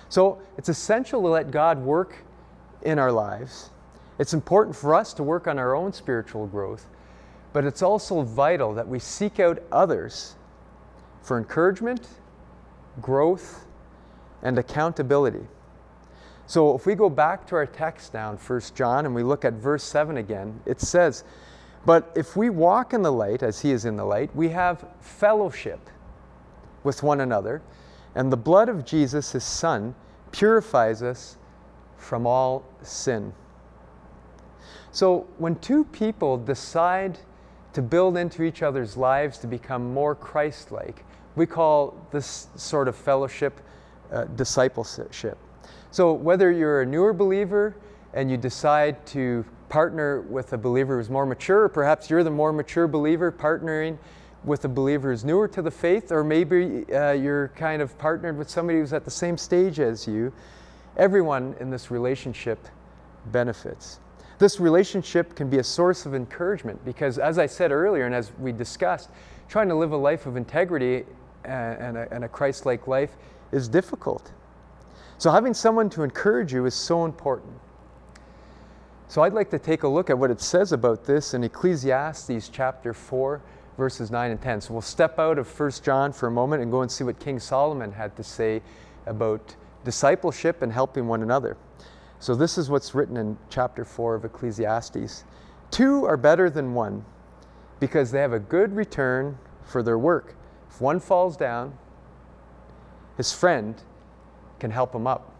So 0.08 0.40
it's 0.56 0.68
essential 0.68 1.20
to 1.22 1.28
let 1.28 1.50
God 1.50 1.78
work 1.78 2.14
in 2.82 2.98
our 2.98 3.12
lives. 3.12 3.70
It's 4.18 4.34
important 4.34 4.76
for 4.76 4.94
us 4.94 5.12
to 5.14 5.22
work 5.22 5.46
on 5.46 5.58
our 5.58 5.74
own 5.74 5.92
spiritual 5.92 6.46
growth, 6.46 6.86
but 7.52 7.64
it's 7.64 7.82
also 7.82 8.22
vital 8.22 8.74
that 8.74 8.86
we 8.86 8.98
seek 8.98 9.40
out 9.40 9.62
others 9.72 10.36
for 11.22 11.38
encouragement, 11.38 12.06
growth, 13.00 13.66
and 14.42 14.58
accountability. 14.58 15.46
So 16.46 16.74
if 16.74 16.86
we 16.86 16.94
go 16.94 17.08
back 17.08 17.46
to 17.48 17.54
our 17.56 17.66
text 17.66 18.12
now 18.14 18.32
in 18.32 18.36
1 18.36 18.60
John 18.74 19.06
and 19.06 19.14
we 19.14 19.22
look 19.22 19.44
at 19.44 19.52
verse 19.54 19.84
7 19.84 20.16
again, 20.16 20.60
it 20.66 20.80
says, 20.80 21.22
But 21.86 22.10
if 22.16 22.36
we 22.36 22.50
walk 22.50 22.92
in 22.92 23.02
the 23.02 23.12
light 23.12 23.42
as 23.42 23.60
he 23.60 23.70
is 23.70 23.84
in 23.84 23.96
the 23.96 24.04
light, 24.04 24.34
we 24.34 24.48
have 24.48 24.84
fellowship 25.00 25.88
with 26.82 27.02
one 27.02 27.20
another, 27.20 27.62
and 28.14 28.32
the 28.32 28.36
blood 28.36 28.68
of 28.68 28.84
Jesus, 28.84 29.32
his 29.32 29.44
son, 29.44 29.94
purifies 30.32 31.02
us 31.02 31.36
from 31.96 32.26
all 32.26 32.64
sin. 32.82 33.32
So 34.90 35.28
when 35.38 35.56
two 35.56 35.84
people 35.84 36.36
decide 36.36 37.18
to 37.74 37.82
build 37.82 38.16
into 38.16 38.42
each 38.42 38.62
other's 38.62 38.96
lives 38.96 39.38
to 39.38 39.46
become 39.46 39.94
more 39.94 40.14
Christ 40.14 40.72
like, 40.72 41.04
we 41.36 41.46
call 41.46 41.94
this 42.10 42.48
sort 42.56 42.88
of 42.88 42.96
fellowship 42.96 43.60
uh, 44.12 44.24
discipleship. 44.24 45.38
So 45.90 46.12
whether 46.12 46.50
you're 46.50 46.82
a 46.82 46.86
newer 46.86 47.12
believer 47.12 47.76
and 48.14 48.30
you 48.30 48.36
decide 48.36 49.04
to 49.06 49.44
partner 49.68 50.22
with 50.22 50.52
a 50.52 50.58
believer 50.58 50.98
who's 50.98 51.10
more 51.10 51.26
mature, 51.26 51.64
or 51.64 51.68
perhaps 51.68 52.10
you're 52.10 52.24
the 52.24 52.30
more 52.30 52.52
mature 52.52 52.88
believer 52.88 53.30
partnering 53.30 53.98
with 54.44 54.64
a 54.64 54.68
believer 54.68 55.10
who's 55.10 55.24
newer 55.24 55.46
to 55.48 55.62
the 55.62 55.70
faith, 55.70 56.10
or 56.10 56.24
maybe 56.24 56.92
uh, 56.92 57.12
you're 57.12 57.48
kind 57.48 57.80
of 57.82 57.96
partnered 57.98 58.36
with 58.36 58.48
somebody 58.48 58.78
who's 58.78 58.92
at 58.92 59.04
the 59.04 59.10
same 59.10 59.36
stage 59.36 59.78
as 59.78 60.06
you, 60.08 60.32
everyone 60.96 61.54
in 61.60 61.70
this 61.70 61.90
relationship 61.90 62.66
benefits. 63.26 64.00
This 64.38 64.58
relationship 64.58 65.36
can 65.36 65.50
be 65.50 65.58
a 65.58 65.64
source 65.64 66.06
of 66.06 66.14
encouragement 66.14 66.82
because, 66.84 67.18
as 67.18 67.38
I 67.38 67.46
said 67.46 67.70
earlier, 67.70 68.06
and 68.06 68.14
as 68.14 68.32
we 68.38 68.52
discussed, 68.52 69.10
trying 69.50 69.68
to 69.68 69.74
live 69.74 69.90
a 69.90 69.96
life 69.96 70.26
of 70.26 70.36
integrity 70.36 71.04
uh, 71.44 71.48
and, 71.48 71.98
a, 71.98 72.08
and 72.14 72.24
a 72.24 72.28
Christ 72.28 72.64
like 72.64 72.86
life 72.86 73.16
is 73.50 73.68
difficult. 73.68 74.32
So, 75.18 75.30
having 75.30 75.52
someone 75.52 75.90
to 75.90 76.02
encourage 76.02 76.52
you 76.52 76.64
is 76.66 76.74
so 76.74 77.04
important. 77.04 77.52
So, 79.08 79.22
I'd 79.22 79.34
like 79.34 79.50
to 79.50 79.58
take 79.58 79.82
a 79.82 79.88
look 79.88 80.08
at 80.08 80.16
what 80.16 80.30
it 80.30 80.40
says 80.40 80.70
about 80.70 81.04
this 81.04 81.34
in 81.34 81.42
Ecclesiastes 81.42 82.48
chapter 82.48 82.94
4, 82.94 83.42
verses 83.76 84.10
9 84.12 84.30
and 84.30 84.40
10. 84.40 84.60
So, 84.60 84.72
we'll 84.72 84.82
step 84.82 85.18
out 85.18 85.36
of 85.36 85.60
1 85.60 85.70
John 85.82 86.12
for 86.12 86.28
a 86.28 86.30
moment 86.30 86.62
and 86.62 86.70
go 86.70 86.82
and 86.82 86.90
see 86.90 87.02
what 87.02 87.18
King 87.18 87.40
Solomon 87.40 87.90
had 87.90 88.16
to 88.16 88.22
say 88.22 88.62
about 89.06 89.56
discipleship 89.84 90.62
and 90.62 90.72
helping 90.72 91.08
one 91.08 91.22
another. 91.22 91.56
So, 92.20 92.36
this 92.36 92.56
is 92.56 92.70
what's 92.70 92.94
written 92.94 93.16
in 93.16 93.36
chapter 93.50 93.84
4 93.84 94.14
of 94.14 94.24
Ecclesiastes 94.24 95.24
Two 95.72 96.04
are 96.04 96.16
better 96.16 96.50
than 96.50 96.72
one 96.72 97.04
because 97.80 98.10
they 98.10 98.20
have 98.20 98.34
a 98.34 98.38
good 98.38 98.76
return 98.76 99.38
for 99.64 99.82
their 99.82 99.98
work. 99.98 100.36
If 100.68 100.80
one 100.80 101.00
falls 101.00 101.36
down, 101.36 101.76
his 103.16 103.32
friend 103.32 103.82
can 104.58 104.70
help 104.70 104.94
him 104.94 105.06
up. 105.06 105.34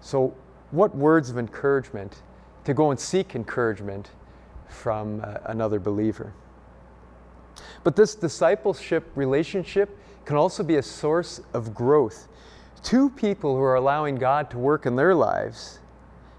So, 0.00 0.34
what 0.70 0.94
words 0.94 1.30
of 1.30 1.38
encouragement 1.38 2.22
to 2.64 2.74
go 2.74 2.90
and 2.90 2.98
seek 2.98 3.34
encouragement 3.34 4.10
from 4.68 5.20
uh, 5.22 5.38
another 5.46 5.78
believer? 5.78 6.32
But 7.82 7.96
this 7.96 8.14
discipleship 8.14 9.10
relationship 9.14 9.98
can 10.24 10.36
also 10.36 10.62
be 10.62 10.76
a 10.76 10.82
source 10.82 11.40
of 11.52 11.74
growth. 11.74 12.28
Two 12.82 13.10
people 13.10 13.56
who 13.56 13.62
are 13.62 13.76
allowing 13.76 14.16
God 14.16 14.50
to 14.50 14.58
work 14.58 14.86
in 14.86 14.96
their 14.96 15.14
lives 15.14 15.78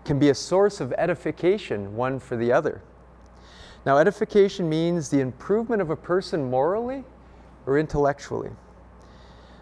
can 0.04 0.20
be 0.20 0.30
a 0.30 0.36
source 0.36 0.80
of 0.80 0.94
edification 0.98 1.96
one 1.96 2.20
for 2.20 2.36
the 2.36 2.52
other. 2.52 2.82
Now, 3.86 3.98
edification 3.98 4.68
means 4.68 5.10
the 5.10 5.20
improvement 5.20 5.82
of 5.82 5.92
a 5.92 5.96
person 5.96 6.50
morally 6.50 7.04
or 7.66 7.78
intellectually. 7.78 8.50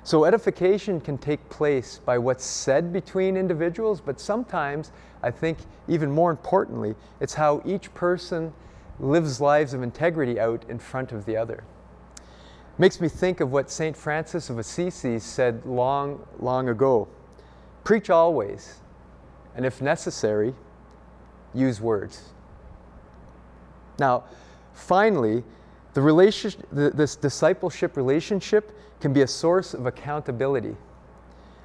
So, 0.05 0.25
edification 0.25 1.01
can 1.01 1.17
take 1.17 1.49
place 1.49 1.99
by 2.05 2.17
what's 2.17 2.45
said 2.45 2.93
between 2.93 3.37
individuals, 3.37 4.01
but 4.01 4.19
sometimes, 4.19 4.91
I 5.21 5.31
think, 5.31 5.57
even 5.87 6.11
more 6.11 6.31
importantly, 6.31 6.95
it's 7.19 7.33
how 7.33 7.61
each 7.65 7.93
person 7.93 8.53
lives 8.99 9.41
lives 9.41 9.73
of 9.73 9.83
integrity 9.83 10.39
out 10.39 10.65
in 10.69 10.79
front 10.79 11.11
of 11.11 11.25
the 11.25 11.35
other. 11.35 11.63
Makes 12.77 13.01
me 13.01 13.07
think 13.07 13.39
of 13.39 13.51
what 13.51 13.69
St. 13.69 13.95
Francis 13.95 14.49
of 14.49 14.57
Assisi 14.57 15.19
said 15.19 15.65
long, 15.65 16.25
long 16.39 16.69
ago 16.69 17.07
Preach 17.83 18.09
always, 18.09 18.79
and 19.55 19.65
if 19.65 19.81
necessary, 19.81 20.55
use 21.53 21.81
words. 21.81 22.33
Now, 23.99 24.23
finally, 24.73 25.43
the 25.93 26.01
relationship, 26.01 26.67
this 26.71 27.15
discipleship 27.15 27.95
relationship 27.95 28.75
can 28.99 29.13
be 29.13 29.21
a 29.21 29.27
source 29.27 29.73
of 29.73 29.85
accountability. 29.85 30.75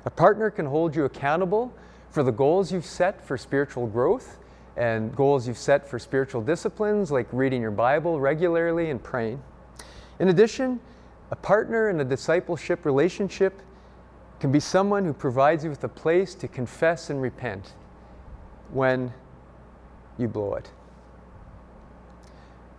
A 0.04 0.10
partner 0.10 0.50
can 0.50 0.66
hold 0.66 0.94
you 0.94 1.04
accountable 1.04 1.72
for 2.10 2.22
the 2.22 2.32
goals 2.32 2.72
you've 2.72 2.86
set 2.86 3.24
for 3.24 3.38
spiritual 3.38 3.86
growth 3.86 4.38
and 4.76 5.14
goals 5.16 5.48
you've 5.48 5.58
set 5.58 5.86
for 5.86 5.98
spiritual 5.98 6.40
disciplines 6.40 7.10
like 7.10 7.26
reading 7.32 7.60
your 7.60 7.70
Bible 7.70 8.20
regularly 8.20 8.90
and 8.90 9.02
praying. 9.02 9.42
In 10.18 10.28
addition, 10.28 10.80
a 11.30 11.36
partner 11.36 11.90
in 11.90 12.00
a 12.00 12.04
discipleship 12.04 12.84
relationship 12.84 13.60
can 14.40 14.52
be 14.52 14.60
someone 14.60 15.04
who 15.04 15.12
provides 15.12 15.64
you 15.64 15.70
with 15.70 15.82
a 15.84 15.88
place 15.88 16.34
to 16.36 16.48
confess 16.48 17.10
and 17.10 17.20
repent 17.20 17.74
when 18.72 19.12
you 20.16 20.28
blow 20.28 20.54
it. 20.54 20.70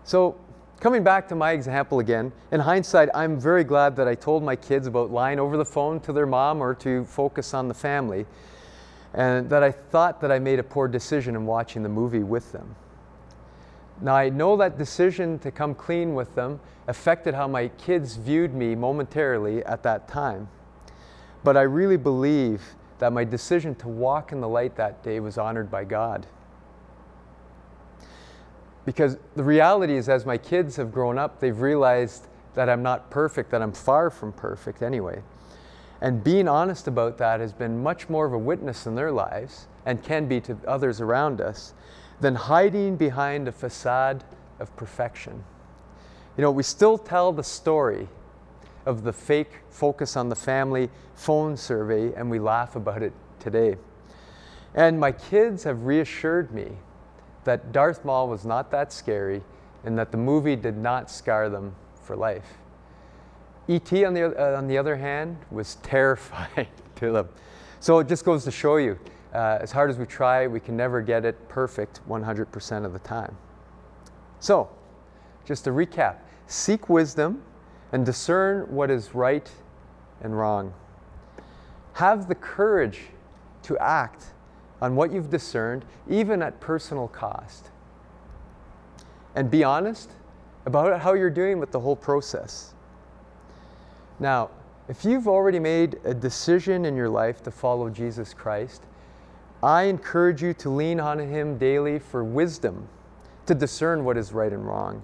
So, 0.09 0.35
Coming 0.79 1.03
back 1.03 1.27
to 1.27 1.35
my 1.35 1.51
example 1.51 1.99
again, 1.99 2.31
in 2.53 2.61
hindsight, 2.61 3.09
I'm 3.13 3.37
very 3.37 3.65
glad 3.65 3.97
that 3.97 4.07
I 4.07 4.15
told 4.15 4.43
my 4.43 4.55
kids 4.55 4.87
about 4.87 5.11
lying 5.11 5.37
over 5.37 5.57
the 5.57 5.65
phone 5.65 5.99
to 5.99 6.13
their 6.13 6.25
mom 6.25 6.63
or 6.63 6.73
to 6.75 7.03
focus 7.03 7.53
on 7.53 7.67
the 7.67 7.73
family, 7.73 8.25
and 9.13 9.49
that 9.49 9.61
I 9.61 9.71
thought 9.71 10.21
that 10.21 10.31
I 10.31 10.39
made 10.39 10.57
a 10.57 10.63
poor 10.63 10.87
decision 10.87 11.35
in 11.35 11.45
watching 11.45 11.83
the 11.83 11.89
movie 11.89 12.23
with 12.23 12.53
them. 12.53 12.77
Now, 13.99 14.15
I 14.15 14.29
know 14.29 14.55
that 14.55 14.77
decision 14.77 15.37
to 15.39 15.51
come 15.51 15.75
clean 15.75 16.15
with 16.15 16.33
them 16.33 16.61
affected 16.87 17.33
how 17.33 17.49
my 17.49 17.67
kids 17.67 18.15
viewed 18.15 18.53
me 18.53 18.73
momentarily 18.75 19.65
at 19.65 19.83
that 19.83 20.07
time, 20.07 20.47
but 21.43 21.57
I 21.57 21.63
really 21.63 21.97
believe 21.97 22.63
that 22.99 23.11
my 23.11 23.25
decision 23.25 23.75
to 23.75 23.89
walk 23.89 24.31
in 24.31 24.39
the 24.39 24.47
light 24.47 24.77
that 24.77 25.03
day 25.03 25.19
was 25.19 25.37
honored 25.37 25.69
by 25.69 25.83
God. 25.83 26.25
Because 28.89 29.19
the 29.35 29.43
reality 29.43 29.95
is, 29.95 30.09
as 30.09 30.25
my 30.25 30.35
kids 30.35 30.75
have 30.77 30.91
grown 30.91 31.19
up, 31.19 31.39
they've 31.39 31.61
realized 31.61 32.25
that 32.55 32.69
I'm 32.69 32.81
not 32.81 33.11
perfect, 33.11 33.51
that 33.51 33.61
I'm 33.61 33.71
far 33.71 34.09
from 34.09 34.33
perfect 34.33 34.81
anyway. 34.81 35.21
And 36.01 36.23
being 36.23 36.47
honest 36.47 36.87
about 36.87 37.19
that 37.19 37.39
has 37.39 37.53
been 37.53 37.83
much 37.83 38.09
more 38.09 38.25
of 38.25 38.33
a 38.33 38.37
witness 38.39 38.87
in 38.87 38.95
their 38.95 39.11
lives 39.11 39.67
and 39.85 40.01
can 40.01 40.27
be 40.27 40.41
to 40.41 40.57
others 40.65 41.01
around 41.01 41.39
us 41.39 41.75
than 42.19 42.33
hiding 42.33 42.95
behind 42.95 43.47
a 43.47 43.51
facade 43.51 44.23
of 44.59 44.75
perfection. 44.75 45.43
You 46.35 46.41
know, 46.41 46.49
we 46.49 46.63
still 46.63 46.97
tell 46.97 47.31
the 47.31 47.43
story 47.43 48.07
of 48.87 49.03
the 49.03 49.13
fake 49.13 49.51
focus 49.69 50.17
on 50.17 50.29
the 50.29 50.35
family 50.35 50.89
phone 51.13 51.57
survey 51.57 52.11
and 52.15 52.27
we 52.31 52.39
laugh 52.39 52.75
about 52.75 53.03
it 53.03 53.13
today. 53.39 53.75
And 54.73 54.99
my 54.99 55.11
kids 55.11 55.63
have 55.65 55.83
reassured 55.85 56.51
me 56.51 56.71
that 57.49 57.71
Darth 57.71 58.05
Maul 58.05 58.27
was 58.27 58.45
not 58.45 58.69
that 58.69 58.93
scary 58.93 59.41
and 59.83 59.97
that 59.97 60.11
the 60.11 60.17
movie 60.17 60.55
did 60.55 60.77
not 60.77 61.09
scar 61.09 61.49
them 61.49 61.73
for 62.03 62.15
life. 62.15 62.59
E.T., 63.67 64.05
on 64.05 64.13
the, 64.13 64.39
uh, 64.39 64.55
on 64.55 64.67
the 64.67 64.77
other 64.77 64.95
hand, 64.95 65.35
was 65.49 65.75
terrifying 65.81 66.67
to 66.97 67.11
them. 67.11 67.29
So 67.79 67.97
it 67.97 68.07
just 68.07 68.23
goes 68.23 68.43
to 68.43 68.51
show 68.51 68.77
you 68.77 68.99
uh, 69.33 69.57
as 69.61 69.71
hard 69.71 69.89
as 69.89 69.97
we 69.97 70.05
try, 70.05 70.45
we 70.45 70.59
can 70.59 70.77
never 70.77 71.01
get 71.01 71.25
it 71.25 71.49
perfect 71.49 72.01
100% 72.07 72.85
of 72.85 72.93
the 72.93 72.99
time. 72.99 73.35
So, 74.39 74.69
just 75.43 75.63
to 75.63 75.71
recap 75.71 76.17
seek 76.45 76.87
wisdom 76.87 77.41
and 77.91 78.05
discern 78.05 78.67
what 78.73 78.91
is 78.91 79.15
right 79.15 79.49
and 80.21 80.37
wrong. 80.37 80.71
Have 81.93 82.27
the 82.27 82.35
courage 82.35 83.01
to 83.63 83.75
act 83.79 84.33
on 84.81 84.95
what 84.95 85.11
you've 85.11 85.29
discerned, 85.29 85.85
even 86.09 86.41
at 86.41 86.59
personal 86.59 87.07
cost. 87.07 87.69
And 89.35 89.51
be 89.51 89.63
honest 89.63 90.09
about 90.65 91.01
how 91.01 91.13
you're 91.13 91.29
doing 91.29 91.59
with 91.59 91.71
the 91.71 91.79
whole 91.79 91.95
process. 91.95 92.73
Now, 94.19 94.49
if 94.87 95.05
you've 95.05 95.27
already 95.27 95.59
made 95.59 95.99
a 96.03 96.13
decision 96.13 96.85
in 96.85 96.95
your 96.95 97.09
life 97.09 97.43
to 97.43 97.51
follow 97.51 97.89
Jesus 97.89 98.33
Christ, 98.33 98.83
I 99.61 99.83
encourage 99.83 100.41
you 100.41 100.53
to 100.55 100.69
lean 100.69 100.99
on 100.99 101.19
Him 101.19 101.57
daily 101.57 101.99
for 101.99 102.23
wisdom 102.23 102.87
to 103.45 103.53
discern 103.53 104.03
what 104.03 104.17
is 104.17 104.31
right 104.31 104.51
and 104.51 104.65
wrong, 104.65 105.03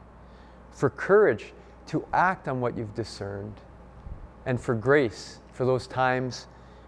for 0.72 0.90
courage 0.90 1.54
to 1.88 2.06
act 2.14 2.48
on 2.48 2.62
what 2.62 2.78
you've 2.78 2.96
discerned, 2.96 3.56
and 4.46 4.60
for 4.60 4.76
grace 4.76 5.40
for 5.52 5.66
those 5.66 5.88
times 5.88 6.48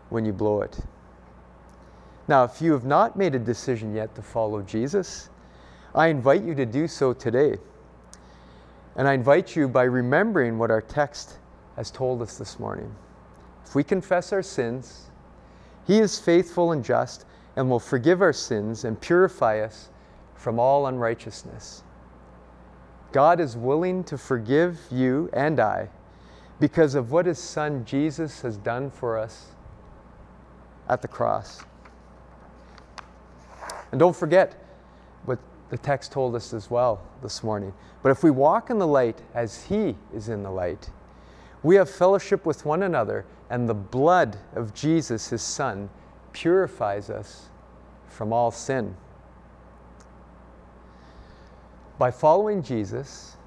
when 0.10 0.26
you 0.26 0.34
blow 0.34 0.62
it. 0.62 0.80
Now, 2.28 2.44
if 2.44 2.62
you 2.62 2.74
have 2.74 2.84
not 2.84 3.16
made 3.16 3.36
a 3.36 3.40
decision 3.40 3.96
yet 3.96 4.14
to 4.16 4.22
follow 4.22 4.62
Jesus, 4.62 5.30
I 5.96 6.08
invite 6.08 6.44
you 6.44 6.54
to 6.56 6.66
do 6.66 6.88
so 6.88 7.14
today. 7.14 7.58
And 8.96 9.08
I 9.08 9.14
invite 9.14 9.56
you 9.56 9.68
by 9.68 9.84
remembering 9.84 10.58
what 10.58 10.72
our 10.72 10.82
text 10.82 11.38
has 11.76 11.90
told 11.90 12.22
us 12.22 12.38
this 12.38 12.60
morning. 12.60 12.94
If 13.66 13.76
we 13.76 13.84
confess 13.84 14.34
our 14.34 14.44
sins, 14.44 15.10
He 15.86 16.00
is 16.00 16.20
faithful 16.20 16.74
and 16.74 16.84
just 16.84 17.26
and 17.56 17.70
will 17.70 17.80
forgive 17.80 18.22
our 18.22 18.34
sins 18.34 18.84
and 18.84 19.00
purify 19.00 19.60
us 19.62 19.90
from 20.36 20.60
all 20.60 20.88
unrighteousness. 20.88 21.84
God 23.12 23.40
is 23.40 23.56
willing 23.56 24.04
to 24.06 24.18
forgive 24.18 24.80
you 24.92 25.30
and 25.34 25.60
I 25.60 25.90
because 26.60 26.94
of 26.96 27.12
what 27.12 27.26
His 27.26 27.40
Son 27.40 27.86
Jesus 27.86 28.42
has 28.42 28.58
done 28.58 28.92
for 28.92 29.18
us 29.18 29.48
at 30.90 31.02
the 31.02 31.08
cross. 31.08 31.64
And 33.92 34.00
don't 34.00 34.16
forget 34.16 34.56
what 35.26 35.40
the 35.70 35.78
text 35.78 36.12
told 36.12 36.36
us 36.36 36.54
as 36.54 36.70
well 36.70 37.02
this 37.22 37.44
morning. 37.44 37.74
But 38.04 38.10
if 38.10 38.24
we 38.24 38.32
walk 38.32 38.70
in 38.70 38.78
the 38.80 38.88
light 38.88 39.22
as 39.34 39.66
He 39.66 39.96
is 40.14 40.30
in 40.30 40.44
the 40.44 40.52
light, 40.52 40.90
we 41.64 41.76
have 41.76 41.90
fellowship 41.90 42.46
with 42.46 42.66
one 42.66 42.84
another, 42.84 43.26
and 43.50 43.68
the 43.68 43.74
blood 43.74 44.38
of 44.56 44.74
Jesus, 44.74 45.30
His 45.30 45.42
Son, 45.42 45.90
purifies 46.32 47.10
us 47.10 47.50
from 48.08 48.32
all 48.32 48.52
sin. 48.52 48.96
By 51.98 52.12
following 52.12 52.62
Jesus 52.62 53.38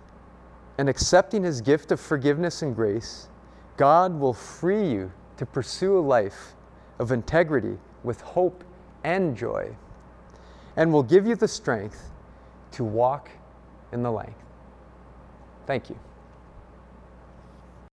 and 0.76 0.88
accepting 0.88 1.44
His 1.44 1.60
gift 1.60 1.92
of 1.92 2.00
forgiveness 2.00 2.62
and 2.62 2.74
grace, 2.74 3.28
God 3.76 4.18
will 4.18 4.34
free 4.34 4.90
you 4.90 5.12
to 5.36 5.46
pursue 5.46 5.98
a 5.98 6.00
life 6.00 6.54
of 6.98 7.12
integrity 7.12 7.78
with 8.02 8.20
hope 8.20 8.64
and 9.04 9.36
joy 9.36 9.74
and 10.76 10.92
will 10.92 11.02
give 11.02 11.26
you 11.26 11.36
the 11.36 11.48
strength 11.48 12.10
to 12.72 12.84
walk 12.84 13.30
in 13.92 14.02
the 14.02 14.10
light. 14.10 14.34
Thank 15.66 15.90
you. 15.90 15.98